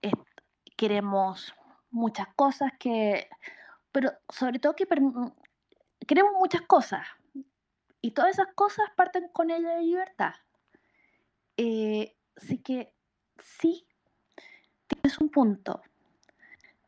[0.78, 1.54] queremos
[1.90, 3.28] muchas cosas que,
[3.92, 4.86] pero sobre todo que
[6.08, 7.06] queremos muchas cosas
[8.02, 10.34] y todas esas cosas parten con ella de libertad.
[11.58, 12.94] Eh, así que
[13.40, 13.86] sí,
[14.88, 15.82] tienes un punto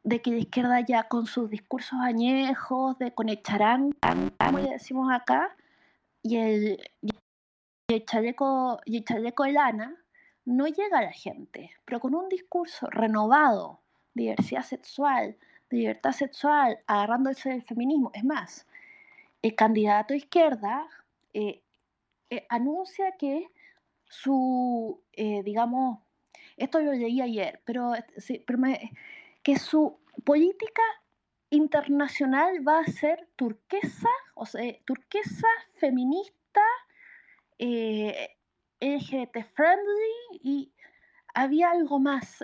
[0.04, 3.92] de que la izquierda ya con sus discursos añejos, de con el charán,
[4.38, 5.56] como le decimos acá,
[6.22, 7.12] y el, y
[7.88, 9.96] el, chaleco, y el chaleco de lana,
[10.46, 13.80] no llega a la gente, pero con un discurso renovado,
[14.14, 15.38] diversidad sexual,
[15.70, 18.68] libertad sexual, agarrándose del feminismo, es más,
[19.44, 20.88] el candidato izquierda
[21.34, 21.62] eh,
[22.30, 23.50] eh, anuncia que
[24.06, 26.00] su, eh, digamos,
[26.56, 27.92] esto lo leí ayer, pero,
[29.44, 30.82] que su política
[31.50, 36.62] internacional va a ser turquesa, o sea, turquesa, feminista,
[38.80, 40.74] LGBT friendly y
[41.34, 42.44] había algo más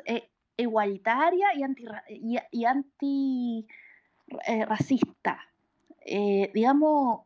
[0.58, 1.86] igualitaria y anti,
[2.52, 3.68] y, anti
[4.68, 5.50] racista.
[6.06, 7.22] Eh, digamos,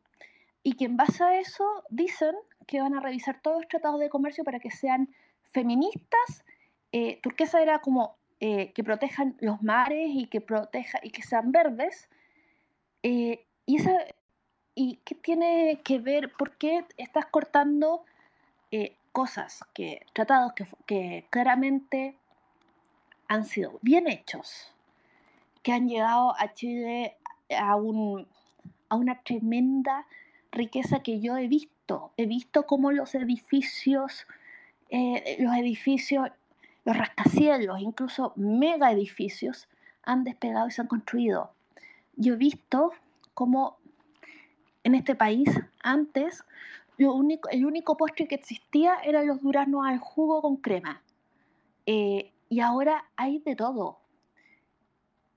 [0.63, 2.36] y que en base a eso dicen
[2.67, 5.09] que van a revisar todos los tratados de comercio para que sean
[5.51, 6.45] feministas.
[6.91, 11.51] Eh, turquesa era como eh, que protejan los mares y que proteja y que sean
[11.51, 12.09] verdes.
[13.01, 13.97] y esa,
[14.76, 16.32] ¿Y qué tiene que ver?
[16.34, 18.05] ¿Por qué estás cortando
[18.71, 22.17] eh, cosas, que, tratados que, que claramente
[23.28, 24.74] han sido bien hechos,
[25.61, 27.17] que han llegado a Chile
[27.55, 28.28] a, un,
[28.94, 30.06] a una tremenda
[30.52, 32.12] riqueza que yo he visto.
[32.16, 34.28] He visto cómo los edificios,
[34.89, 36.30] eh, los edificios,
[36.86, 39.68] los rascacielos, incluso mega edificios,
[40.04, 41.52] han despegado y se han construido.
[42.18, 42.91] Yo he visto
[43.34, 43.78] cómo
[44.84, 45.50] en este país
[45.82, 46.44] antes
[47.00, 51.02] el único postre que existía eran los duraznos al jugo con crema.
[51.88, 53.98] Eh, y ahora hay de todo.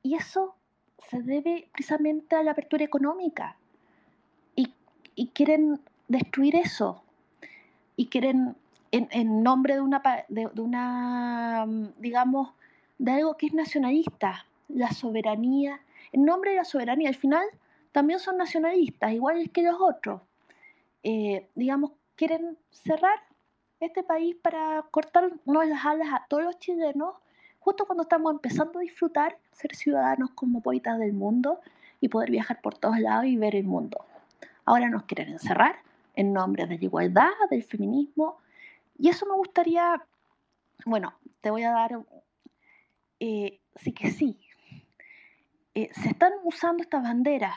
[0.03, 0.57] Y eso
[1.09, 3.57] se debe precisamente a la apertura económica.
[4.55, 4.73] Y,
[5.15, 7.03] y quieren destruir eso.
[7.97, 8.57] Y quieren,
[8.91, 12.51] en, en nombre de una, de, de una, mm, digamos,
[12.99, 15.81] de algo que es nacionalista, la soberanía,
[16.13, 17.47] en nombre de la soberanía, al final
[17.93, 20.23] también son nacionalistas, iguales que los otros.
[21.03, 23.19] Eh, digamos, quieren cerrar
[23.81, 27.15] este país para cortarnos las alas a todos los chilenos,
[27.67, 31.61] justo cuando estamos empezando a disfrutar ser ciudadanos cosmopolitas del mundo
[32.01, 34.07] y poder viajar por todos lados y ver el mundo.
[34.65, 35.75] Ahora nos quieren encerrar
[36.15, 38.39] en nombre de la igualdad, del feminismo,
[38.97, 40.01] y eso me gustaría,
[40.85, 41.99] bueno, te voy a dar,
[43.19, 44.39] eh, sí que sí,
[45.75, 47.57] eh, se están usando estas banderas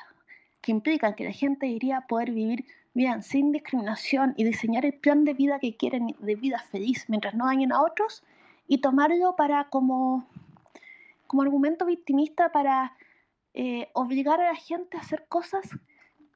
[0.60, 5.24] que implican que la gente iría poder vivir bien, sin discriminación y diseñar el plan
[5.24, 8.24] de vida que quieren, de vida feliz, mientras no dañen a otros,
[8.70, 10.26] y tomarlo para como,
[11.26, 12.95] como argumento victimista para
[13.55, 15.67] eh, obligar a la gente a hacer cosas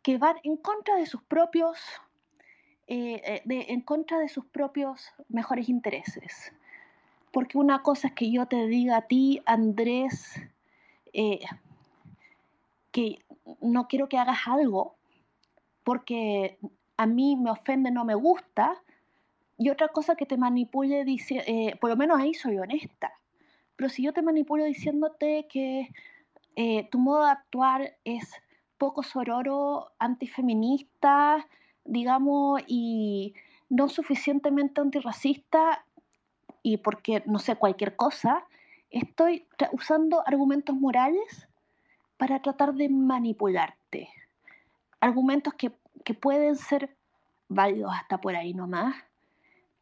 [0.02, 1.78] que van en contra de sus propios,
[2.88, 6.52] eh, eh, en contra de sus propios mejores intereses.
[7.32, 10.34] Porque una cosa es que yo te diga a ti, Andrés,
[12.92, 13.20] que
[13.62, 14.96] no quiero que hagas algo
[15.84, 16.58] porque
[16.98, 18.82] a mí me ofende, no me gusta,
[19.58, 23.14] y otra cosa que te manipule, dice, eh, por lo menos ahí soy honesta.
[23.76, 25.90] Pero si yo te manipulo diciéndote que
[26.56, 28.32] eh, tu modo de actuar es
[28.78, 31.48] poco sororo, antifeminista,
[31.86, 33.34] digamos, y
[33.70, 35.86] no suficientemente antirracista,
[36.62, 38.46] y porque, no sé, cualquier cosa,
[38.90, 41.48] estoy usando argumentos morales
[42.18, 44.10] para tratar de manipularte
[45.04, 45.72] argumentos que,
[46.20, 46.96] pueden ser
[47.48, 48.96] válidos hasta por ahí nomás,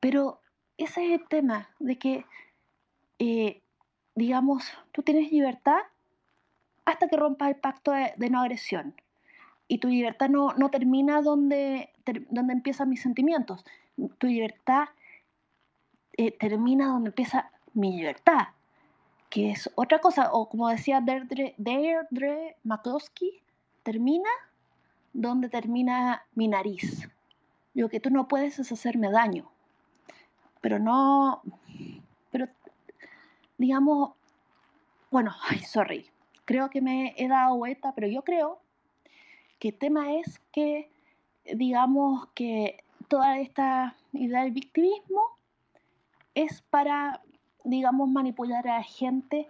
[0.02, 0.41] pero
[0.78, 2.26] ese es el tema de que,
[3.20, 3.62] eh,
[4.16, 5.78] digamos, tú tienes libertad
[6.86, 8.95] hasta que rompas el pacto de, no agresión.
[9.68, 11.93] Y tu libertad no, termina donde,
[12.30, 13.64] donde empiezan mis sentimientos.
[14.18, 14.89] Tu libertad
[16.18, 18.47] eh, termina donde empieza mi libertad,
[19.30, 20.34] que es otra cosa.
[20.34, 22.58] O como decía Deirdre, Deirdre
[23.84, 24.30] termina
[25.14, 27.08] donde termina mi nariz.
[27.76, 29.51] Lo que tú no puedes es hacerme daño.
[30.62, 31.41] Pero no,
[32.32, 32.47] pero
[33.57, 34.12] digamos,
[35.09, 36.09] bueno, ay, sorry,
[36.45, 38.59] creo que me he dado vuelta, pero yo creo
[39.59, 40.89] que el tema es que,
[41.53, 45.22] digamos, que toda esta idea del victimismo
[46.34, 47.22] es para,
[47.64, 49.47] digamos, manipular a la gente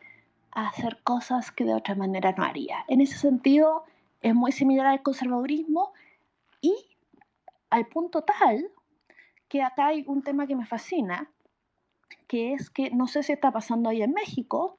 [0.52, 2.84] a hacer cosas que de otra manera no haría.
[2.88, 3.86] En ese sentido,
[4.22, 5.94] es muy similar al conservadurismo
[6.60, 6.76] y
[7.70, 8.70] al punto tal
[9.52, 11.30] que acá hay un tema que me fascina,
[12.30, 14.78] que es que no sé si está pasando ahí en México,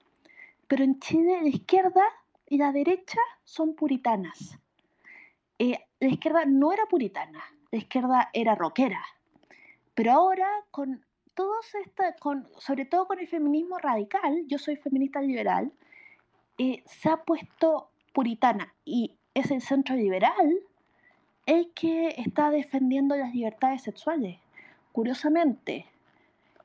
[0.66, 2.02] pero en Chile la izquierda
[2.48, 4.58] y la derecha son puritanas.
[5.58, 9.04] Eh, la izquierda no era puritana, la izquierda era rockera,
[9.94, 11.04] pero ahora con
[11.34, 15.70] todos esta, con, sobre todo con el feminismo radical, yo soy feminista liberal,
[16.56, 20.60] eh, se ha puesto puritana y es el centro liberal
[21.44, 24.41] el que está defendiendo las libertades sexuales.
[24.92, 25.86] Curiosamente,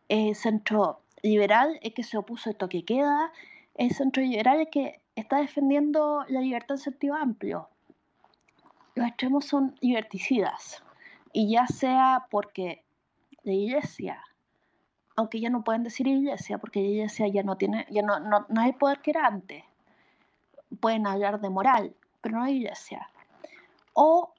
[0.09, 3.31] el centro liberal es que se opuso a esto que queda,
[3.75, 7.69] el centro liberal es que está defendiendo la libertad en sentido amplio.
[8.95, 10.83] Los extremos son liberticidas,
[11.31, 12.83] y ya sea porque
[13.43, 14.23] la iglesia,
[15.15, 18.45] aunque ya no pueden decir iglesia, porque la iglesia ya no tiene, ya no, no,
[18.49, 19.63] no hay poder que era antes,
[20.79, 23.09] pueden hablar de moral, pero no hay iglesia.
[23.93, 24.33] O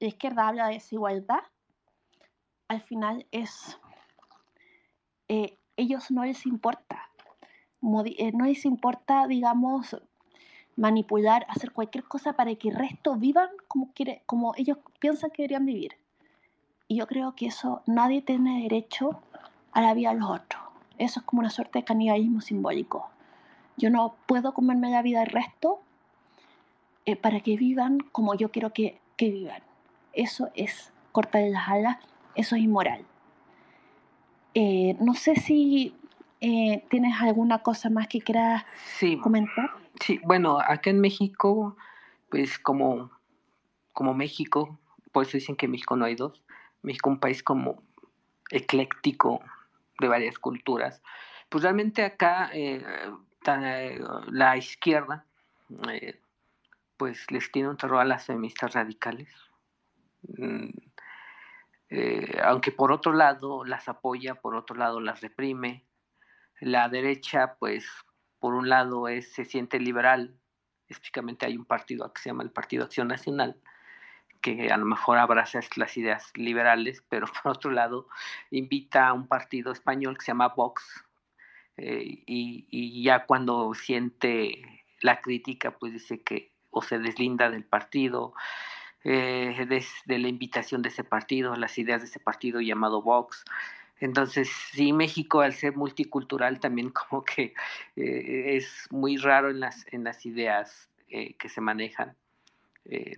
[0.00, 1.40] la izquierda habla de desigualdad,
[2.74, 3.78] al final es,
[5.28, 7.10] eh, ellos no les importa,
[8.06, 9.96] eh, no les importa, digamos,
[10.76, 15.42] manipular, hacer cualquier cosa para que el resto vivan como, quiere, como ellos piensan que
[15.42, 15.96] deberían vivir.
[16.88, 19.20] Y yo creo que eso, nadie tiene derecho
[19.72, 20.62] a la vida de los otros.
[20.98, 23.08] Eso es como una suerte de canibalismo simbólico.
[23.76, 25.80] Yo no puedo comerme la vida del resto
[27.06, 29.62] eh, para que vivan como yo quiero que que vivan.
[30.12, 31.98] Eso es cortar las alas,
[32.34, 33.04] eso es inmoral.
[34.54, 35.96] Eh, no sé si
[36.40, 38.64] eh, tienes alguna cosa más que quieras
[39.22, 39.70] comentar.
[40.00, 41.76] Sí, bueno, acá en México,
[42.28, 43.10] pues como,
[43.92, 44.78] como México,
[45.12, 46.42] por eso dicen que México no hay dos,
[46.82, 47.82] México un país como
[48.50, 49.40] ecléctico
[50.00, 51.02] de varias culturas,
[51.48, 52.84] pues realmente acá eh,
[54.30, 55.24] la izquierda
[56.96, 59.28] pues les tiene un terror a las feministas radicales.
[61.96, 65.86] Eh, aunque por otro lado las apoya, por otro lado las reprime.
[66.60, 67.86] La derecha, pues,
[68.40, 70.36] por un lado es, se siente liberal,
[70.88, 73.60] específicamente hay un partido que se llama el Partido Acción Nacional,
[74.40, 78.08] que a lo mejor abraza las ideas liberales, pero por otro lado
[78.50, 81.04] invita a un partido español que se llama Vox,
[81.76, 87.64] eh, y, y, ya cuando siente la crítica, pues dice que o se deslinda del
[87.64, 88.34] partido,
[89.04, 89.66] eh,
[90.06, 93.44] la invitación de ese partido, las ideas de ese partido llamado Vox.
[94.00, 97.54] Entonces, sí, México al ser multicultural también como que
[97.96, 102.16] eh, es muy raro en las, en las ideas eh, que se manejan,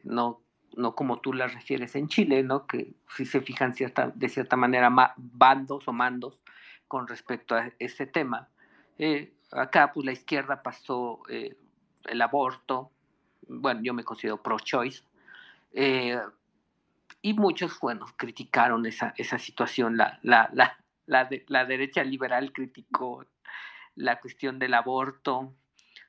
[0.05, 0.41] no,
[0.77, 2.67] no como tú las refieres en Chile, ¿no?
[2.67, 6.39] que si se fijan cierta, de cierta manera bandos o mandos
[6.87, 8.49] con respecto a ese tema.
[9.51, 12.93] acá, pues la izquierda pasó el aborto,
[13.49, 15.03] bueno, yo me considero pro-choice,
[15.77, 16.21] eh,
[17.23, 19.97] y muchos, bueno, criticaron esa, esa situación.
[19.97, 23.25] La, la, la, la, la derecha liberal criticó
[23.95, 25.53] la cuestión del aborto.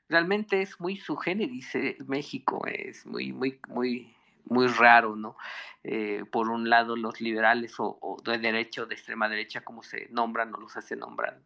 [0.09, 4.15] Realmente es muy su dice México, es muy, muy, muy,
[4.45, 5.36] muy raro, ¿no?
[5.84, 10.07] Eh, por un lado, los liberales o, de derecha o de extrema derecha, como se
[10.11, 11.39] nombran o los hace nombrar,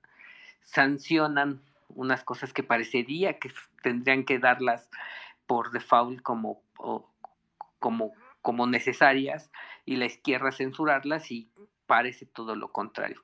[0.61, 3.51] sancionan unas cosas que parecería que
[3.82, 4.89] tendrían que darlas
[5.47, 6.61] por default como,
[7.82, 9.52] como, como necesarias
[9.84, 11.52] y la izquierda censurarlas y
[11.86, 13.22] parece todo lo contrario.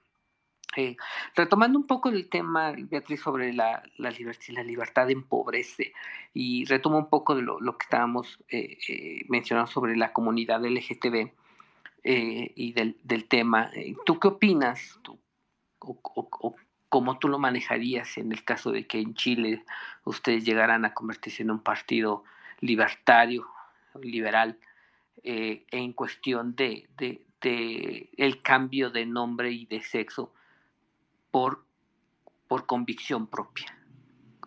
[0.76, 0.97] Eh,
[1.34, 5.93] retomando un poco el tema, Beatriz, sobre la, la, libertad, la libertad empobrece
[6.34, 10.66] y retomo un poco de lo, lo que estábamos eh, eh, mencionando sobre la comunidad
[10.66, 11.32] LGTB
[12.03, 13.70] y del, del tema.
[14.05, 14.97] ¿Tú qué opinas?
[15.01, 15.20] ¿Tú,
[15.80, 16.55] o,
[16.89, 19.64] cómo tú lo manejarías en el caso de que en Chile
[20.03, 22.24] ustedes llegaran a convertirse en un partido
[22.60, 23.47] libertario,
[24.03, 24.59] liberal,
[25.23, 30.33] eh, en cuestión de, de, el cambio de nombre y de sexo
[31.31, 31.65] por,
[32.47, 33.77] por convicción propia.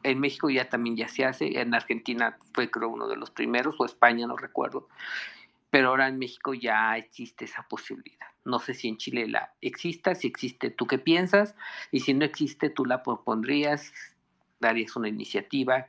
[0.03, 3.77] En México ya también ya se hace, en Argentina fue creo uno de los primeros,
[3.79, 4.89] o España, no recuerdo,
[5.71, 8.27] pero ahora en México ya existe esa posibilidad.
[8.45, 11.55] No sé si en Chile la exista, si existe, ¿tú qué piensas?
[11.93, 13.93] Y si no existe, tú la propondrías,
[14.59, 15.89] darías una iniciativa.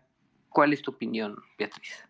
[0.50, 2.06] ¿Cuál es tu opinión, Beatriz?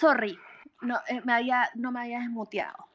[0.00, 0.38] Sorry,
[0.82, 2.88] no, eh, me había, no me había desmuteado.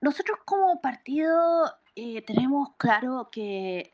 [0.00, 3.90] Nosotros como partido eh, tenemos claro que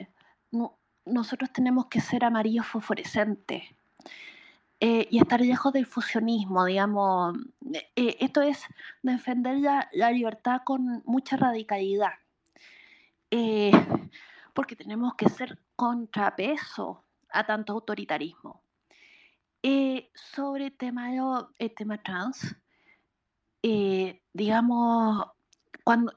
[1.04, 3.64] nosotros tenemos que ser amarillos fosforescentes
[4.80, 7.36] eh, y estar lejos del fusionismo, digamos.
[7.94, 8.64] Eh, esto es
[9.02, 12.12] defender la, libertad con mucha radicalidad,
[14.52, 18.65] porque tenemos que ser contrapeso a tanto autoritarismo.
[20.14, 21.10] Sobre el tema,
[21.58, 22.56] el tema trans,
[23.62, 25.26] digamos,
[25.84, 26.12] cuando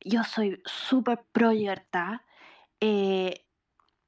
[0.00, 2.20] yo soy súper pro libertad,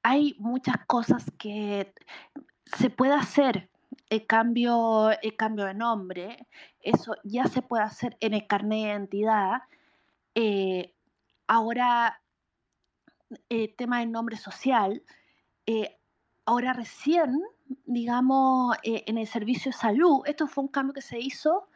[0.02, 1.92] hay muchas cosas que
[2.66, 3.70] se puede hacer
[4.08, 6.46] el cambio, el cambio de nombre,
[6.80, 9.62] eso ya se puede hacer en el carnet de identidad.
[10.34, 10.94] Eh,
[11.46, 12.22] ahora,
[13.48, 15.02] el tema del nombre social,
[15.66, 15.98] eh,
[16.44, 17.42] ahora recién,
[17.84, 21.68] digamos, eh, en el servicio de salud, esto fue un cambio que se hizo,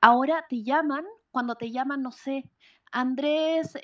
[0.00, 2.44] ahora te llaman, cuando te llaman, no sé,
[2.90, 3.74] Andrés,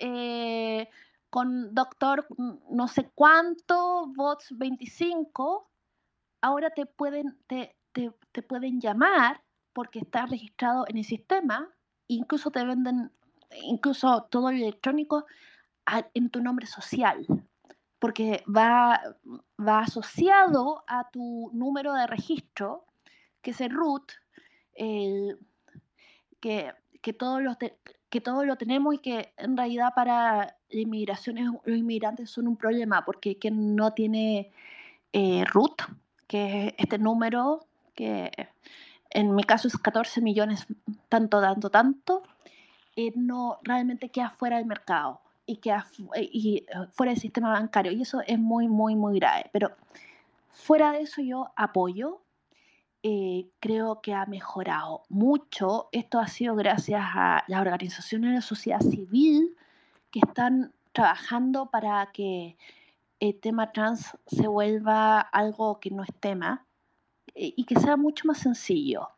[1.34, 2.28] con doctor
[2.70, 5.68] no sé cuánto, bots 25,
[6.40, 11.68] ahora te pueden, te, te, pueden llamar porque está registrado en el sistema,
[12.06, 13.10] incluso te venden,
[13.62, 15.26] incluso todo lo electrónico
[16.14, 17.26] en tu nombre social,
[18.04, 19.00] porque va,
[19.66, 22.84] asociado a tu número de registro,
[23.40, 24.12] que es el root,
[24.74, 31.58] que, que todos los, que todo lo tenemos y que en realidad para la inmigración
[31.64, 34.52] los inmigrantes son un problema porque quien no tiene
[35.14, 35.80] eh, RUT,
[36.26, 38.30] que es este número que
[39.08, 40.66] en mi caso es 14 millones,
[41.08, 42.22] tanto, tanto, tanto,
[42.96, 45.23] eh, no realmente queda fuera del mercado.
[45.46, 45.74] Y, que
[46.20, 47.92] y fuera del sistema bancario.
[47.92, 49.50] Y eso es muy, muy, muy grave.
[49.52, 49.72] Pero
[50.50, 52.20] fuera de eso yo apoyo.
[53.06, 55.88] Eh, creo que ha mejorado mucho.
[55.92, 59.54] Esto ha sido gracias a las organizaciones de la sociedad civil
[60.10, 62.56] que están trabajando para que
[63.20, 66.66] el tema trans se vuelva algo que no es tema
[67.34, 69.08] eh, y que sea mucho más sencillo.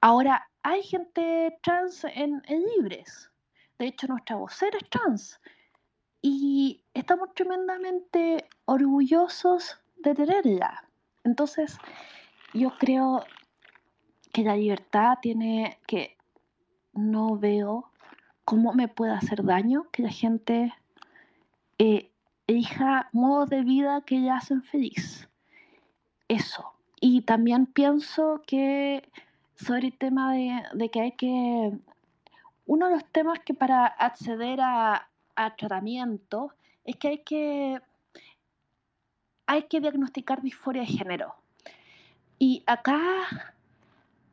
[0.00, 3.30] Ahora, hay gente trans en, Libres.
[3.78, 5.40] De hecho, nuestra vocera es trans.
[6.22, 10.84] Y estamos tremendamente orgullosos de tenerla.
[11.24, 11.78] Entonces,
[12.52, 13.24] yo creo
[14.32, 16.16] que la libertad tiene que
[16.92, 17.90] no veo
[18.44, 20.72] cómo me puede hacer daño que la gente
[21.78, 22.10] eh,
[22.46, 25.28] elija modos de vida que le hacen feliz.
[26.28, 26.72] Eso.
[27.00, 29.08] Y también pienso que
[29.54, 31.72] sobre el tema de, que hay que...
[32.66, 35.08] Uno de los temas que para acceder a,
[35.56, 36.52] tratamiento
[36.84, 37.80] es que hay que
[39.46, 41.34] hay que diagnosticar disforia de género.
[42.38, 42.98] Y acá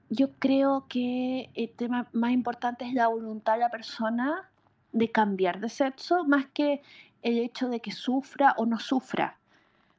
[0.10, 4.50] yo creo que el tema más importante es la voluntad de la persona
[4.92, 6.82] de cambiar de sexo, más que
[7.22, 9.38] el hecho de que sufra o no sufra.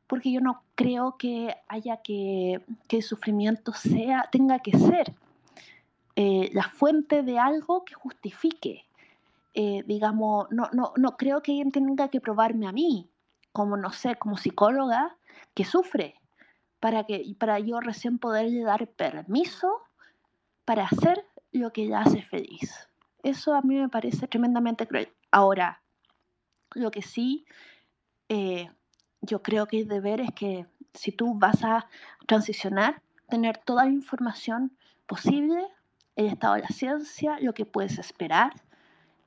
[0.07, 5.15] Porque yo no creo que haya que, que el sufrimiento sea, tenga que ser
[6.17, 8.85] eh, la fuente de algo que justifique.
[9.55, 13.09] Eh, digamos, no, no, no creo que alguien tenga que probarme a mí,
[13.53, 15.17] como no sé, como psicóloga,
[15.55, 16.15] que sufre,
[16.81, 19.81] para, que, para yo recién poderle dar permiso
[20.65, 22.89] para hacer lo que ella hace feliz.
[23.23, 25.09] Eso a mí me parece tremendamente cruel.
[25.31, 25.83] Ahora,
[26.75, 27.47] lo que sí,
[28.29, 28.71] eh,
[29.21, 31.87] yo creo que el deber es que si tú vas a
[32.27, 35.67] transicionar, tener toda la información posible,
[36.17, 38.53] el estado de la ciencia, lo que puedes esperar,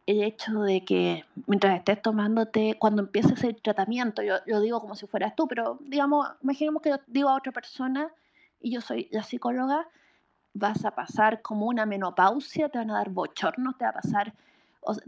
[0.05, 4.95] el hecho de que mientras estés tomándote, cuando empieces el tratamiento, yo lo digo como
[4.95, 8.09] si fueras tú, pero digamos, imaginemos que digo a otra persona
[8.61, 9.87] y yo soy la psicóloga,
[10.53, 14.33] vas a pasar como una menopausia, te van a dar bochornos, te va a pasar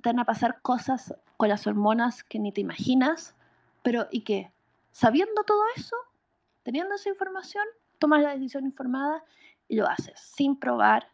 [0.01, 3.35] te van a pasar cosas con las hormonas que ni te imaginas,
[3.81, 4.51] pero ¿y qué?
[4.91, 5.95] Sabiendo todo eso,
[6.63, 7.63] teniendo esa información,
[7.97, 9.23] tomas la decisión informada
[9.67, 11.09] y lo haces, sin probar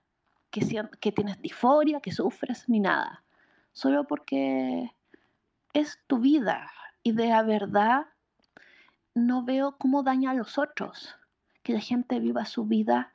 [0.99, 3.23] que, tienes disforia, que sufres, ni nada.
[3.73, 4.91] Solo porque
[5.73, 6.71] es tu vida
[7.03, 8.05] y de la verdad
[9.13, 11.15] no veo cómo daña a los otros.
[11.63, 13.11] Que la gente viva su vida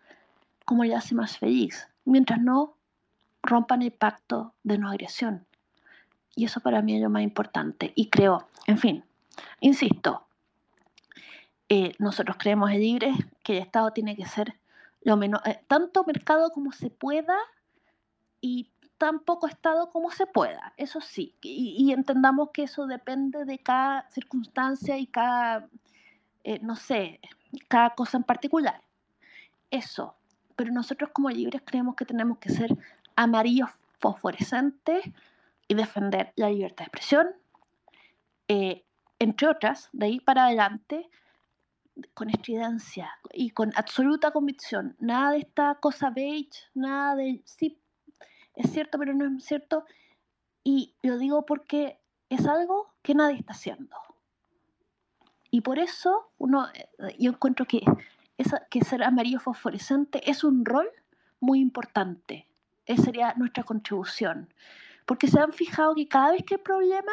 [0.65, 2.77] como le hace más feliz, mientras no
[3.43, 5.47] rompan el pacto de no agresión.
[6.37, 7.93] Y eso para mí es lo más importante.
[7.97, 9.05] Y creo, en fin,
[9.61, 10.27] insisto,
[11.69, 13.13] eh, nosotros creemos en libre
[13.43, 14.60] que el Estado tiene que ser
[15.03, 17.37] lo menos, eh, tanto mercado como se pueda
[18.41, 21.35] y tan poco Estado como se pueda, eso sí.
[21.41, 25.69] Y, entendamos que eso depende de cada circunstancia y cada,
[26.45, 27.19] eh, no sé,
[27.69, 28.83] cada cosa en particular.
[29.71, 30.17] Eso.
[30.55, 32.77] Pero nosotros como libres creemos que tenemos que ser
[33.17, 33.71] amarillos
[34.01, 35.03] fosforescentes
[35.67, 37.29] y defender la libertad de expresión,
[38.49, 38.85] eh,
[39.19, 41.09] entre otras, de ahí para adelante,
[42.15, 44.97] con estridencia y con absoluta convicción.
[44.99, 47.79] Nada de esta cosa beige, nada de sí,
[48.55, 49.85] es cierto, pero no es cierto.
[50.65, 51.99] Y lo digo porque
[52.29, 53.97] es algo que nadie está haciendo.
[55.51, 57.83] Y por eso uno, eh, yo encuentro que,
[58.39, 60.89] esa, que ser amarillo fosforescente es un rol
[61.41, 62.51] muy importante
[62.91, 64.53] esa sería nuestra contribución.
[65.07, 67.13] Porque se han fijado que cada vez que hay problema,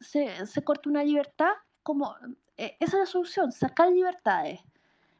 [0.00, 1.52] se, se corta una libertad,
[1.82, 2.14] como
[2.58, 4.60] eh, esa es la solución, sacar libertades,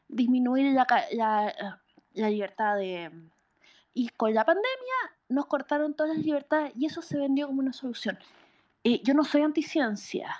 [0.09, 3.09] disminuir la, la, libertad de...
[3.93, 4.67] Y con la pandemia
[5.29, 8.19] nos cortaron todas las libertades y eso se vendió como una solución.
[8.83, 10.35] Eh, yo no soy anticiencia,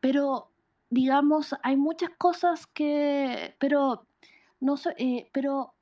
[0.00, 0.48] pero
[0.90, 4.06] digamos, hay muchas cosas que, pero
[4.60, 5.74] no sé, eh, pero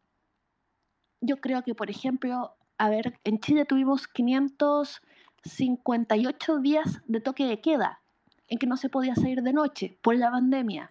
[1.21, 7.61] yo creo que, por ejemplo, a ver, en Chile tuvimos 558 días de toque de
[7.61, 8.01] queda,
[8.49, 10.91] en que no se podía salir de noche por la pandemia.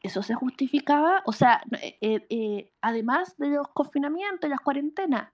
[0.00, 5.32] Eso se justificaba, o sea, eh, eh, eh, además de los confinamientos y las cuarentenas,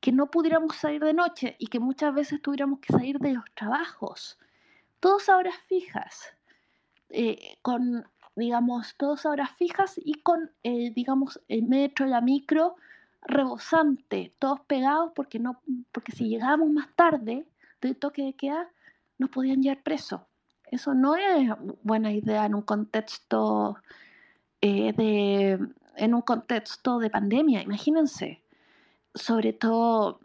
[0.00, 3.44] que no pudiéramos salir de noche y que muchas veces tuviéramos que salir de los
[3.54, 4.38] trabajos,
[5.00, 6.34] todos a horas fijas,
[7.60, 12.76] con digamos, todos a horas fijas y con, digamos, el metro, la micro,
[13.20, 15.60] rebosante, todos pegados porque, no,
[15.92, 17.46] porque si llegábamos más tarde
[17.80, 18.68] del toque de queda,
[19.18, 20.20] nos podían llevar presos.
[20.70, 21.50] Eso no es
[21.82, 23.76] buena idea en un contexto
[24.60, 25.58] eh, de
[25.96, 28.42] en un contexto de pandemia, imagínense.
[29.14, 30.20] Sobre todo,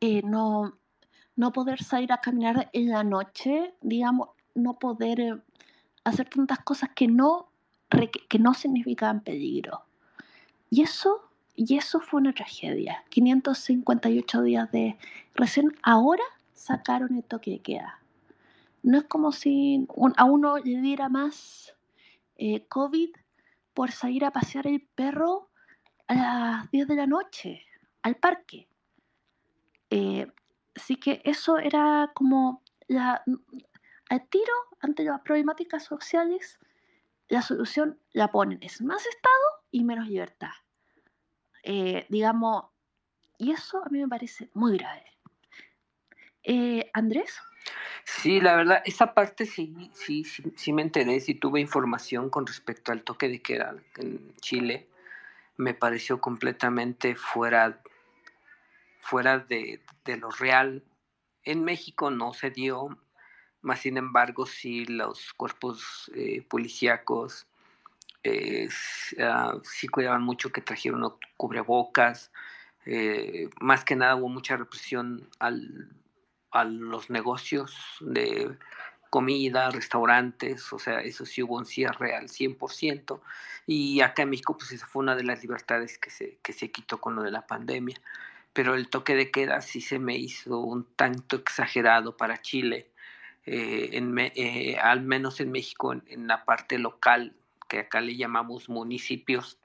[0.00, 0.76] eh, no,
[1.36, 5.40] no poder salir a caminar en la noche, digamos, no poder eh,
[6.04, 7.52] hacer tantas cosas que no,
[8.28, 9.84] que no significaban peligro.
[10.70, 11.22] Y eso,
[11.54, 13.04] y eso fue una tragedia.
[13.10, 14.96] 558 días de...
[15.34, 16.24] Recién ahora
[16.60, 18.00] sacaron el toque de queda.
[18.82, 19.86] No es como si
[20.16, 21.74] a uno le diera más
[22.36, 23.10] eh, COVID
[23.72, 25.50] por salir a pasear el perro
[26.06, 27.64] a las 10 de la noche
[28.02, 28.68] al parque.
[29.88, 30.26] Eh,
[30.76, 33.22] así que eso era como la,
[34.10, 36.58] al tiro ante las problemáticas sociales,
[37.28, 40.52] la solución la ponen, es más Estado y menos libertad.
[41.62, 42.66] Eh, digamos,
[43.38, 45.09] y eso a mí me parece muy grave.
[46.52, 47.40] Eh, Andrés.
[48.02, 52.90] Sí, la verdad, esa parte sí, sí, sí, me enteré, sí tuve información con respecto
[52.90, 54.88] al toque de queda en Chile.
[55.56, 57.80] Me pareció completamente fuera,
[58.98, 59.80] fuera de,
[60.18, 60.82] lo real.
[61.44, 62.98] En México no se dio,
[63.62, 67.46] más sin embargo, sí los cuerpos eh, policíacos
[68.24, 68.68] eh,
[69.20, 72.32] ah, sí cuidaban mucho que trajeron cubrebocas.
[72.86, 75.99] Eh, más que nada hubo mucha represión al
[76.50, 78.56] a los negocios de
[79.10, 83.20] comida, restaurantes, o sea, eso sí hubo un cierre al 100%,
[83.66, 86.70] y acá en México pues esa fue una de las libertades que se, que se
[86.70, 88.00] quitó con lo de la pandemia,
[88.52, 92.90] pero el toque de queda sí se me hizo un tanto exagerado para Chile,
[93.46, 97.34] eh, en, eh, al menos en México, en, la parte local,
[97.68, 99.58] que acá le llamamos municipios,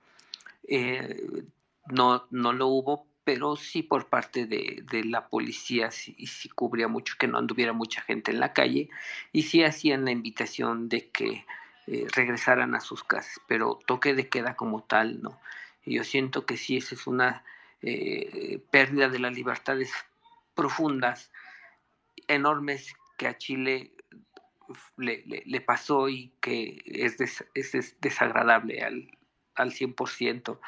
[0.67, 1.43] eh,
[1.91, 7.15] no, no lo hubo, pero sí por parte de, la policía sí, sí, cubría mucho
[7.19, 8.89] que no anduviera mucha gente en la calle
[9.33, 11.45] y sí hacían la invitación de que
[11.87, 15.37] eh, regresaran a sus casas, pero toque de queda como tal, ¿no?
[15.85, 17.43] yo siento que sí, esa es una
[17.81, 19.91] eh, pérdida de las libertades
[20.53, 21.31] profundas,
[22.27, 23.91] enormes, que a Chile
[24.97, 27.17] le, pasó y que es,
[27.53, 29.17] es, desagradable al,
[29.55, 30.59] al 100%.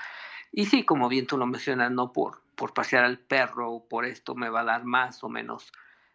[0.51, 4.03] Y sí, como bien tú lo mencionas, no por, por pasear al perro o por
[4.03, 5.72] esto me va a dar más o menos,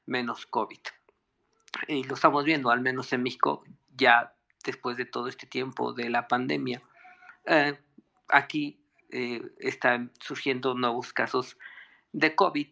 [0.06, 0.80] menos COVID.
[1.86, 3.64] Y lo estamos viendo, al menos en México,
[3.96, 4.34] ya
[4.64, 6.82] después de todo este tiempo de la pandemia.
[7.46, 7.78] Eh,
[8.28, 11.56] aquí eh, están surgiendo nuevos casos
[12.12, 12.70] de COVID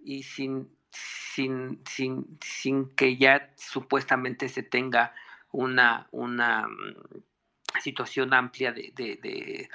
[0.00, 5.14] y sin, sin, sin, sin que ya supuestamente se tenga
[5.50, 9.68] una, una mm, situación amplia de, de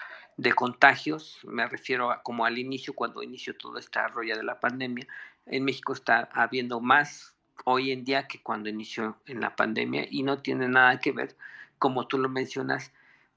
[0.53, 5.07] contagios, me refiero a como al inicio, cuando inició toda esta rolla de la pandemia,
[5.45, 7.35] en México está habiendo más
[7.65, 11.35] hoy en día que cuando inició en la pandemia y no tiene nada que ver,
[11.79, 12.91] como tú lo mencionas,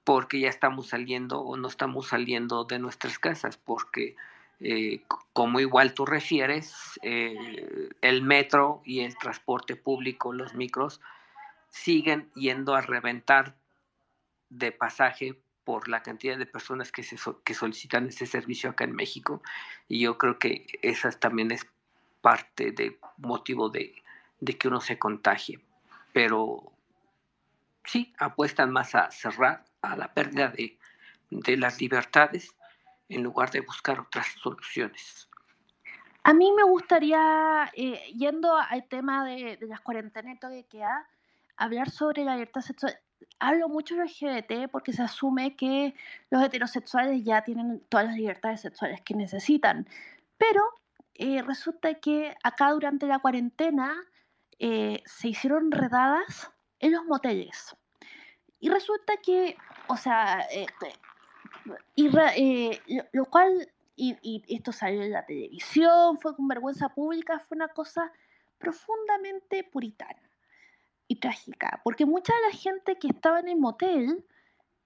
[0.04, 4.16] porque ya estamos saliendo o no estamos saliendo de nuestras casas, porque
[4.60, 11.00] eh, como igual tú refieres, eh, el metro y el transporte público, los micros,
[11.70, 13.56] siguen yendo a reventar
[14.50, 15.40] de pasaje
[15.70, 19.40] por la cantidad de personas que, se, que solicitan ese servicio acá en México
[19.86, 21.64] y yo creo que esa también es
[22.20, 23.94] parte del motivo de,
[24.58, 25.60] que uno se contagie.
[26.12, 26.72] Pero
[27.84, 30.76] sí, apuestan más a cerrar, a la pérdida de,
[31.56, 32.52] las libertades
[33.08, 35.28] en lugar de buscar otras soluciones.
[36.24, 41.06] A mí me gustaría, eh, yendo al tema de, las cuarentenas y que ha
[41.56, 42.98] hablar sobre la libertad sexual
[43.38, 45.94] hablo mucho de LGBT porque se asume que
[46.30, 49.88] los heterosexuales ya tienen todas las libertades sexuales que necesitan.
[50.38, 50.62] Pero
[51.14, 53.94] eh, resulta que acá durante la cuarentena
[54.58, 57.74] eh, se hicieron redadas en los moteles.
[58.60, 59.56] Y resulta que,
[59.88, 60.66] o sea, eh,
[63.12, 67.68] lo, cual, y, y, esto salió en la televisión, fue con vergüenza pública, fue una
[67.68, 68.12] cosa
[68.58, 70.29] profundamente puritana
[71.10, 74.24] y trágica, porque mucha de la gente que estaba en el motel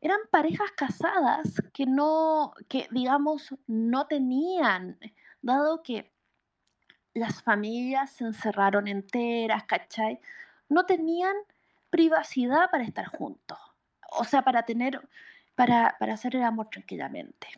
[0.00, 4.98] eran parejas casadas que no, que digamos, no tenían,
[5.42, 6.10] dado que
[7.12, 10.18] las familias se encerraron enteras, ¿cachai?
[10.70, 11.36] No tenían
[11.90, 13.58] privacidad para estar juntos,
[14.12, 15.06] o sea, para tener,
[15.54, 17.48] para, para hacer el amor tranquilamente.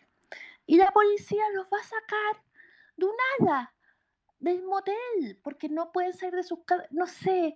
[0.67, 2.43] Y la policía los va a sacar
[2.97, 3.73] de un ala
[4.41, 7.55] del motel, porque no pueden salir de sus casas, no sé,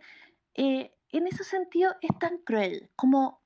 [0.55, 3.41] eh, en ese sentido es tan cruel, como,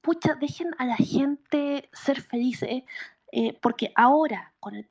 [0.00, 2.82] pucha, dejen a la gente ser felices,
[3.32, 4.88] eh, porque ahora, con el,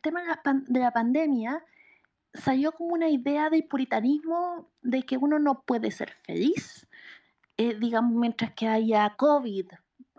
[0.00, 0.22] tema
[0.68, 1.64] de la, pandemia,
[2.34, 6.86] salió como una idea del puritanismo de que uno no puede ser feliz,
[7.56, 9.66] eh, digamos, mientras que haya COVID.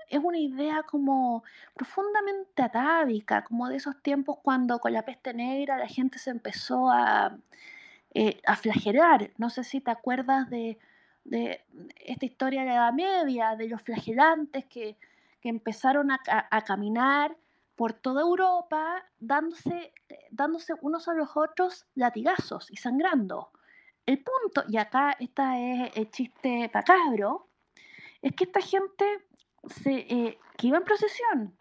[0.10, 1.44] Es una idea como
[1.74, 6.90] profundamente atávica, como de esos tiempos cuando con la peste negra la gente se empezó
[6.90, 7.38] a,
[8.14, 9.32] eh, a flagelar.
[9.38, 10.78] No sé si te acuerdas de,
[11.32, 14.98] esta historia de la Edad Media, de los flagelantes que,
[15.44, 17.36] empezaron a, caminar
[17.76, 19.92] por toda Europa dándose,
[20.30, 23.50] dándose unos a los otros latigazos y sangrando.
[24.06, 27.48] El punto, y acá está es el chiste pacabro,
[28.22, 29.06] es que esta gente
[29.68, 31.56] se, eh, que iba en procesión,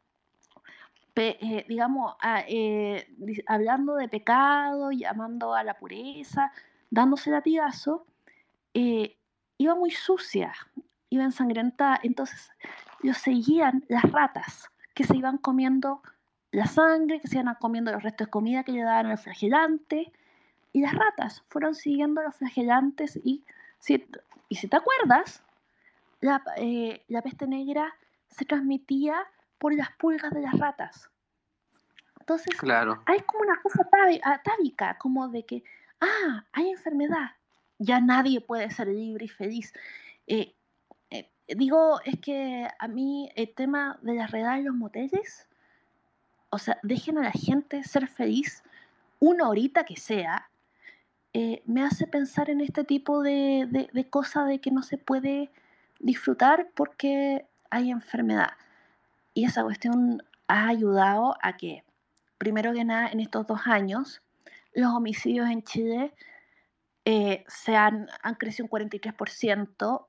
[1.16, 2.16] eh, digamos,
[2.48, 3.06] eh,
[3.46, 6.52] hablando de pecado, llamando a la pureza,
[6.90, 8.06] dándose latigazo,
[9.61, 10.54] iba muy sucia,
[11.11, 12.50] iba ensangrentada, entonces
[13.02, 16.00] los seguían las ratas que se iban comiendo
[16.50, 20.12] la sangre, que se iban comiendo los restos de comida que le daban al flagelante,
[20.72, 23.44] y las ratas fueron siguiendo los flagelantes y
[23.78, 24.02] si,
[24.48, 25.42] y si te acuerdas,
[26.20, 27.94] la, eh, la peste negra
[28.28, 29.14] se transmitía
[29.58, 31.11] por las pulgas de las ratas.
[32.18, 33.02] Entonces, claro.
[33.04, 33.86] hay como una cosa
[34.24, 35.64] atávica, como de que,
[36.00, 37.32] ah, hay enfermedad,
[37.81, 39.72] ya nadie puede ser libre y feliz.
[40.26, 40.55] Eh,
[41.11, 45.49] eh, digo, es que a mí el tema de la redada en los moteles,
[46.51, 48.62] o sea, dejen a la gente ser feliz
[49.18, 50.51] una horita que sea,
[51.33, 54.11] eh, me hace pensar en este tipo de, de, de
[54.47, 55.51] de que no se puede
[56.01, 58.51] disfrutar porque hay enfermedad.
[59.33, 61.85] Y esa cuestión ha ayudado a que,
[62.37, 64.20] primero que nada, en estos dos años,
[64.74, 66.12] los homicidios en Chile
[67.05, 70.07] eh, se han, han, crecido un 43%,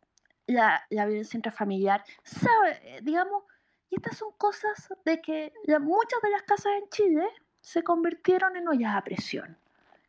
[0.47, 3.43] la, la violencia intrafamiliar, sabe, digamos,
[3.89, 7.27] y estas son cosas de que muchas de las casas en Chile
[7.59, 9.57] se convirtieron en ollas a presión.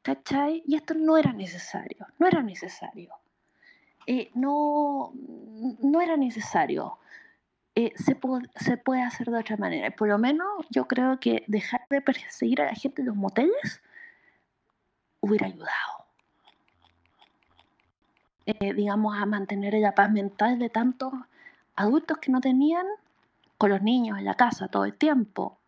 [0.02, 0.62] ¿Cachai?
[0.66, 3.12] Y esto no era necesario, no era necesario.
[4.06, 6.98] Eh, no, no era necesario.
[7.74, 8.18] Eh, se,
[8.56, 9.90] se, puede hacer de otra manera.
[9.92, 13.80] Por lo menos yo creo que dejar de perseguir a la gente en los moteles
[15.20, 16.01] hubiera ayudado.
[18.46, 21.12] Eh, digamos, a mantener la paz mental de tantos
[21.76, 22.86] adultos que no tenían
[23.56, 25.58] con los niños en la casa todo el tiempo,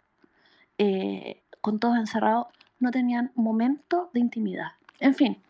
[1.60, 2.48] con todos encerrados,
[2.80, 4.72] no tenían momento de intimidad.
[5.00, 5.42] En fin,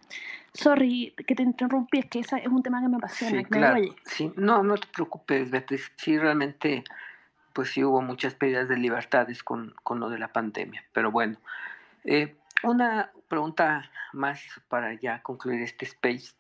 [0.52, 3.38] sorry que te interrumpí, es que ese es un tema que me apasiona.
[3.38, 3.82] Sí, claro.
[4.04, 5.92] sí, no, no te preocupes, Beatriz.
[5.96, 6.84] Sí, realmente,
[7.52, 10.84] pues sí hubo muchas pérdidas de libertades con, con lo de la pandemia.
[10.92, 11.36] Pero bueno,
[12.04, 16.34] eh, una pregunta más para ya concluir este space.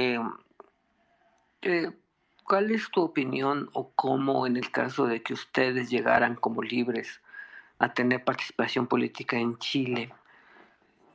[0.00, 0.30] Em,
[1.62, 1.90] eh,
[2.44, 7.20] ¿Cuál es tu opinión o cómo en el caso de que ustedes llegaran como libres
[7.80, 10.14] a tener participación política en Chile?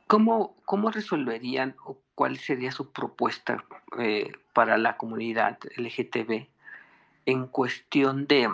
[0.06, 3.64] ¿Cómo, cómo resolverían o cuál sería su propuesta
[3.98, 6.46] eh, para la comunidad LGTB
[7.24, 8.50] en cuestión de,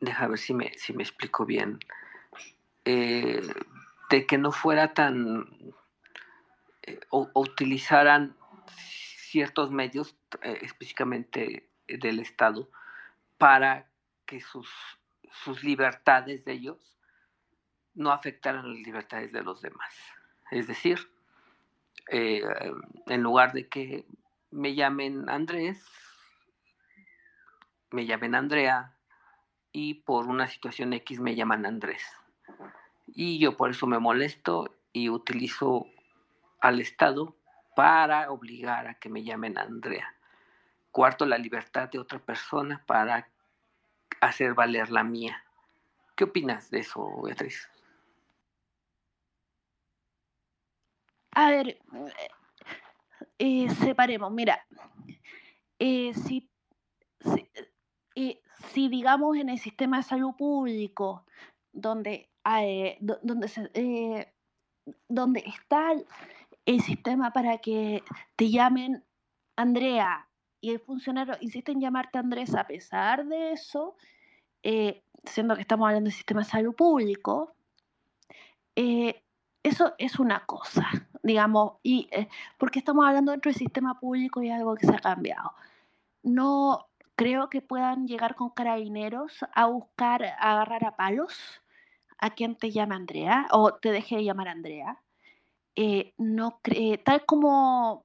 [0.00, 1.78] deja ver si me, si me explico bien,
[2.86, 3.42] eh,
[4.08, 5.46] de que no fuera tan,
[7.10, 8.34] o, utilizaran
[9.34, 12.70] ciertos medios, específicamente del Estado,
[13.36, 13.90] para
[14.26, 14.70] que sus,
[15.42, 16.96] sus libertades de ellos
[17.94, 19.92] no afectaran las libertades de los demás.
[20.52, 21.10] Es decir,
[22.12, 22.44] eh,
[23.08, 24.06] en lugar de que
[24.52, 25.84] me llamen Andrés,
[27.90, 28.94] me llamen Andrea
[29.72, 32.04] y por una situación X me llaman Andrés.
[33.08, 35.88] Y yo por eso me molesto y utilizo
[36.60, 37.34] al Estado
[37.74, 40.14] para obligar a que me llamen Andrea.
[40.90, 43.28] Cuarto, la libertad de otra persona para
[44.20, 45.44] hacer valer la mía.
[46.14, 47.68] ¿Qué opinas de eso, Beatriz?
[51.32, 51.78] A ver,
[53.38, 54.64] eh, separemos, mira,
[55.80, 56.48] eh, si,
[58.14, 58.40] eh,
[58.72, 61.26] si, digamos en el sistema de salud público,
[61.72, 62.30] donde,
[63.00, 64.32] donde,
[65.08, 65.92] donde está
[66.66, 68.02] el sistema para que
[68.36, 69.04] te llamen
[69.56, 70.28] Andrea
[70.60, 73.96] y el funcionario insiste en llamarte Andrés a pesar de eso,
[75.24, 77.54] siendo que estamos hablando del sistema de salud público,
[79.64, 80.86] eso es una cosa,
[81.22, 84.98] digamos, y eh, porque estamos hablando dentro del sistema público y algo que se ha
[84.98, 85.52] cambiado.
[86.22, 86.86] No
[87.16, 91.62] creo que puedan llegar con carabineros a buscar, a agarrar a palos
[92.18, 94.98] a quien te llame Andrea o te deje de llamar Andrea.
[95.76, 96.60] Eh, no
[97.04, 98.04] tal como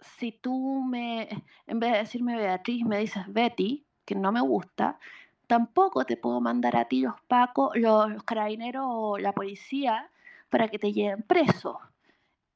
[0.00, 1.28] si tú me,
[1.66, 4.98] en vez de decirme Beatriz, me dices Betty, que no me gusta,
[5.46, 10.10] tampoco te puedo mandar a ti los pacos, los carabineros o la policía
[10.48, 11.80] para que te lleven preso.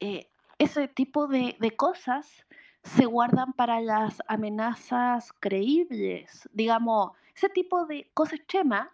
[0.00, 0.28] Eh,
[0.58, 2.46] ese tipo de, cosas
[2.82, 6.48] se guardan para las amenazas creíbles.
[6.52, 8.88] Digamos, ese tipo de cosas extremas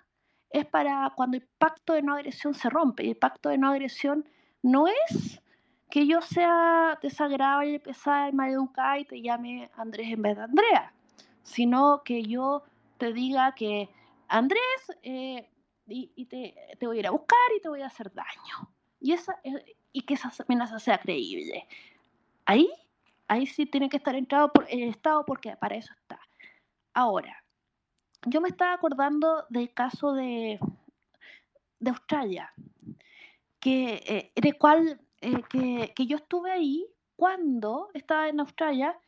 [0.50, 3.04] es para cuando el pacto de no agresión se rompe.
[3.04, 4.28] Y el pacto de no agresión
[4.62, 5.39] no es
[5.90, 10.92] que yo sea desagradable, pesada y maleducada y te llame Andrés en vez de Andrea,
[11.42, 12.62] sino que yo
[12.98, 13.88] te diga que
[14.28, 14.60] Andrés,
[15.02, 15.48] eh,
[15.88, 16.54] y, te,
[16.86, 18.70] voy a ir a buscar y te voy a hacer daño.
[19.00, 19.40] Y, esa,
[19.92, 21.66] y que esa amenaza sea creíble.
[22.44, 22.70] Ahí,
[23.26, 26.20] ahí sí tiene que estar entrado por el Estado porque para eso está.
[26.94, 27.44] Ahora,
[28.26, 30.60] yo me estaba acordando del caso de,
[31.80, 32.52] de Australia,
[33.58, 38.98] que, eh, cual, eh, que, que, yo estuve ahí cuando estaba en Australia,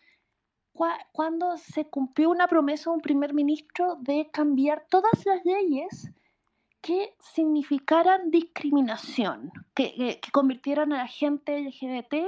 [1.13, 6.11] cuando se cumplió una promesa de un primer ministro de cambiar todas las leyes
[6.81, 12.27] que significaran discriminación, que, que, convirtieran a la gente LGBT, eh,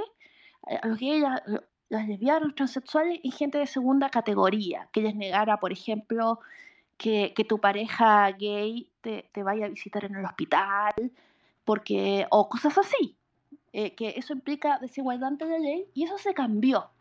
[0.81, 1.23] a los gays,
[1.89, 6.39] las lesbianas, transexuales, en gente de segunda categoría, que les negara, por ejemplo,
[6.97, 10.93] que, tu pareja gay te, vaya a visitar en el hospital,
[11.65, 13.17] porque, o cosas así,
[13.77, 16.91] eh, que eso implica desigualdad ante la ley, y eso se cambió.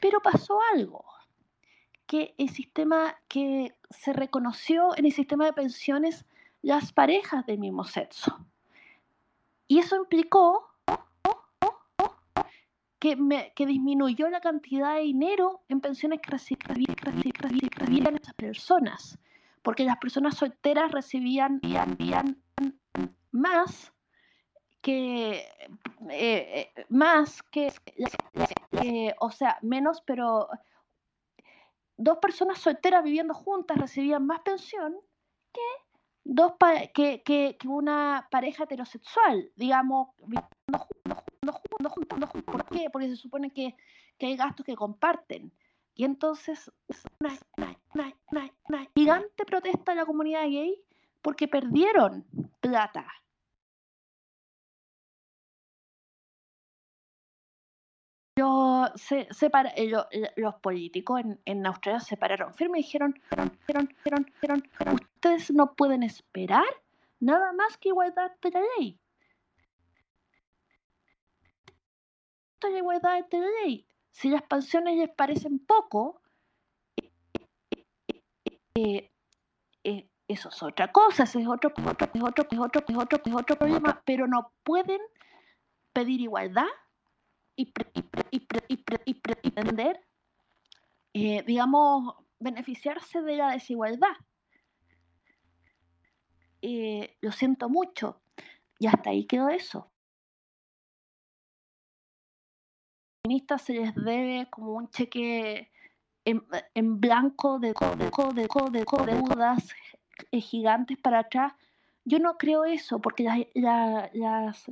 [0.00, 1.04] Pero pasó algo,
[2.06, 6.24] que el sistema, que se reconoció en el sistema de pensiones
[6.62, 8.46] las parejas del mismo sexo.
[9.68, 10.70] Y eso implicó
[12.98, 13.14] que,
[13.66, 19.18] disminuyó la cantidad de dinero en pensiones que recibían esas personas,
[19.60, 21.60] porque las personas solteras recibían
[23.32, 23.92] más
[24.86, 25.38] que
[26.10, 27.72] eh, eh, más que
[29.18, 30.48] o sea menos pero
[31.96, 34.96] dos personas solteras viviendo juntas recibían más pensión
[35.52, 35.60] que
[36.22, 36.52] dos
[36.94, 40.10] que, que, una pareja heterosexual digamos
[40.66, 40.86] no
[41.52, 41.92] juntos,
[42.30, 42.42] juntos.
[42.44, 42.90] ¿Por qué?
[42.90, 43.76] Porque se supone que,
[44.18, 45.52] que hay gastos que comparten.
[45.94, 46.70] Y entonces,
[48.94, 50.78] gigante protesta de la comunidad gay
[51.22, 52.26] porque perdieron
[52.60, 53.06] plata.
[58.38, 64.62] Eh, los políticos en, en, Australia se pararon firme y dijeron, dijeron, dijeron, dijeron,
[65.14, 66.66] ustedes no pueden esperar
[67.18, 68.98] nada más que igualdad de la ley.
[72.62, 73.86] la igualdad de la ley.
[74.10, 76.20] Si las pensiones les parecen poco,
[78.74, 79.10] eh,
[79.84, 83.22] eh, eso es otra cosa, es otro, es otro, es otro, es otro, es otro,
[83.24, 85.00] es otro problema, pero no pueden
[85.92, 86.66] pedir igualdad
[87.56, 87.72] y,
[88.40, 90.00] pretender,
[91.12, 94.16] eh, digamos, beneficiarse de la desigualdad.
[97.20, 98.22] lo siento mucho.
[98.78, 99.90] Y hasta ahí quedó eso.
[103.58, 105.70] se les debe como un cheque
[106.24, 108.10] en, blanco de, de,
[108.72, 109.74] de, deudas
[110.32, 111.52] gigantes para atrás.
[112.04, 113.24] Yo no creo eso, porque
[113.54, 114.70] las, las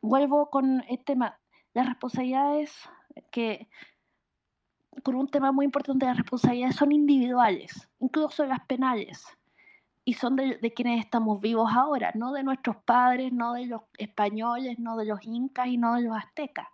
[0.00, 1.40] vuelvo con el tema,
[1.74, 2.72] las responsabilidades
[3.30, 3.68] que,
[5.02, 9.26] con un tema muy importante, las responsabilidades son individuales, incluso las penales,
[10.06, 13.82] y son de, de, quienes estamos vivos ahora, no de nuestros padres, no de los
[13.98, 16.68] españoles, no de los incas y no de los aztecas.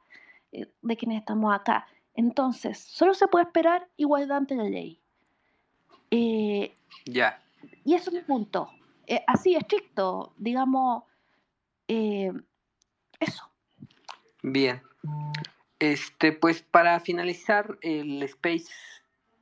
[0.52, 1.86] Eh, de quienes estamos acá.
[2.14, 5.00] Entonces, solo se puede esperar igualdad ante la ley.
[6.10, 7.40] Eh, ya.
[7.84, 8.68] Y eso es mi punto.
[9.06, 11.04] Eh, así, estricto, digamos,
[11.86, 13.50] eso.
[14.42, 14.82] Bien.
[15.78, 18.70] Este, pues para finalizar el space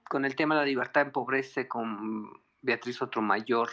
[0.09, 2.31] con el tema de la libertad empobrece con
[2.63, 3.69] Beatriz Otromayor,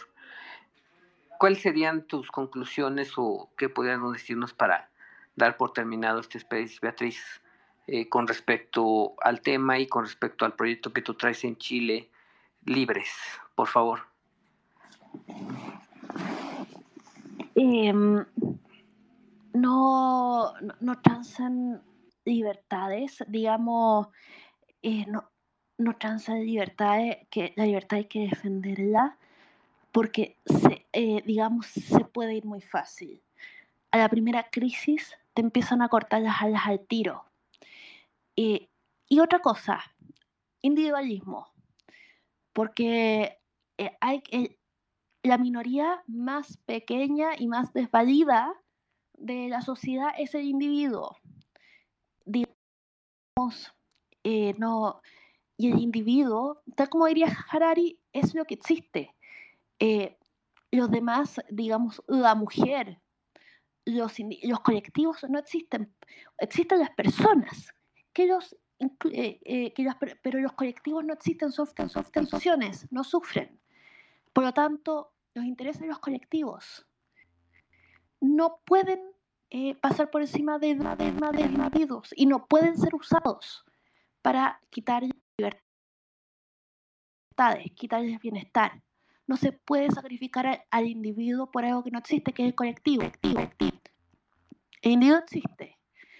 [1.38, 4.90] ¿cuáles serían tus conclusiones o qué podríamos decirnos para
[5.36, 7.22] dar por terminado este space, Beatriz,
[7.86, 12.10] eh, con respecto al tema y con respecto al proyecto que tú traes en Chile,
[12.64, 13.10] libres,
[13.54, 14.00] por favor.
[17.54, 18.24] Em,
[19.66, 21.82] no, no, transan
[22.24, 24.06] libertades, digamos,
[24.82, 25.28] eh, no,
[25.76, 29.18] no transan libertades, que la libertad hay que defenderla
[29.90, 33.20] porque, se, eh, digamos, se puede ir muy fácil.
[33.90, 37.24] A la primera crisis te empiezan a cortar las alas al tiro.
[39.08, 39.80] y otra cosa,
[40.62, 41.48] individualismo,
[42.52, 43.38] porque
[43.78, 44.22] eh, hay,
[45.22, 48.54] la minoría más pequeña y más desvalida
[49.18, 51.16] de la sociedad es el individuo.
[52.24, 53.72] Digamos,
[54.24, 55.00] eh, no,
[55.56, 59.14] y el individuo, tal como diría Harari, es lo que existe.
[59.78, 60.18] Eh,
[60.70, 63.00] los demás, digamos, la mujer,
[63.84, 65.94] los, los colectivos no existen,
[66.38, 67.72] existen las personas,
[68.12, 68.56] que los,
[69.12, 69.88] eh, eh, que
[70.22, 72.26] pero los colectivos no existen, sufren, sufren
[72.90, 73.60] no sufren.
[74.32, 76.86] Por lo tanto, los intereses de los colectivos
[78.20, 79.00] no pueden
[79.50, 83.64] eh, pasar por encima de, de, de individuos y no pueden ser usados
[84.22, 85.04] para quitar
[85.38, 85.62] libertades,
[87.74, 88.82] quitarles bienestar.
[89.26, 93.02] No se puede sacrificar al, individuo por algo que no existe, que es el colectivo.
[94.82, 95.78] El individuo existe.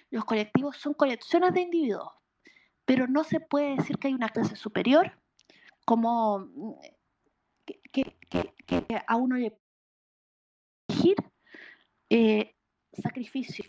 [0.09, 2.11] Los colectivos son colecciones de individuos,
[2.85, 5.11] pero no se puede decir que hay una clase superior
[5.85, 6.73] como mm,
[7.91, 8.17] que,
[9.07, 9.57] a uno le
[10.89, 11.17] exigir
[12.09, 12.55] eh,
[13.01, 13.67] sacrificios,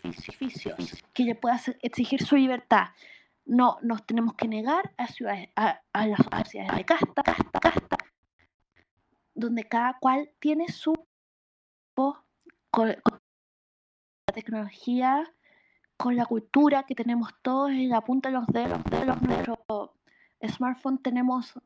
[1.13, 2.87] que le pueda exigir su libertad.
[3.45, 7.97] No nos tenemos que negar a, ciudades, a, las ciudades de casta, casta, casta,
[9.33, 10.93] donde cada cual tiene su
[12.71, 15.23] con, la tecnología,
[15.97, 19.95] con la cultura que tenemos todos en la punta de los dedos de los nuestro
[20.47, 21.59] smartphone tenemos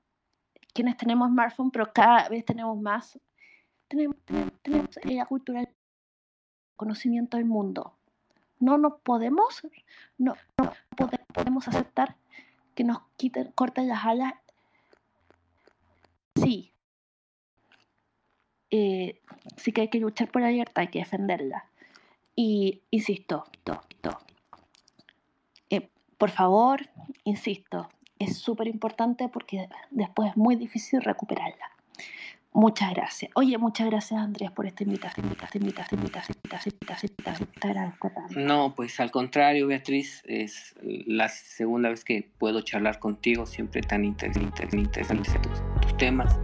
[0.73, 3.19] quienes tenemos smartphone pero cada vez tenemos más
[3.87, 4.17] tenemos,
[4.63, 5.63] tenemos, la cultura
[6.75, 7.93] conocimiento del mundo
[8.59, 9.61] no nos podemos
[10.17, 12.15] no, no podemos aceptar
[12.75, 14.33] que nos quiten corten las alas
[16.35, 16.73] sí
[18.75, 19.21] eh,
[19.55, 21.65] sí que hay que luchar por la libertad, hay que defenderla.
[22.35, 23.43] Y insisto,
[25.69, 26.89] eh, por favor,
[27.23, 31.69] insisto, es súper importante porque después es muy difícil recuperarla.
[32.53, 33.31] Muchas gracias.
[33.35, 35.27] Oye, muchas gracias Andrés por esta invitación,
[38.35, 44.05] No, pues al contrario, Beatriz, es la segunda vez que puedo charlar contigo, siempre tan
[44.05, 45.31] interesante, interesante
[45.81, 46.37] tus temas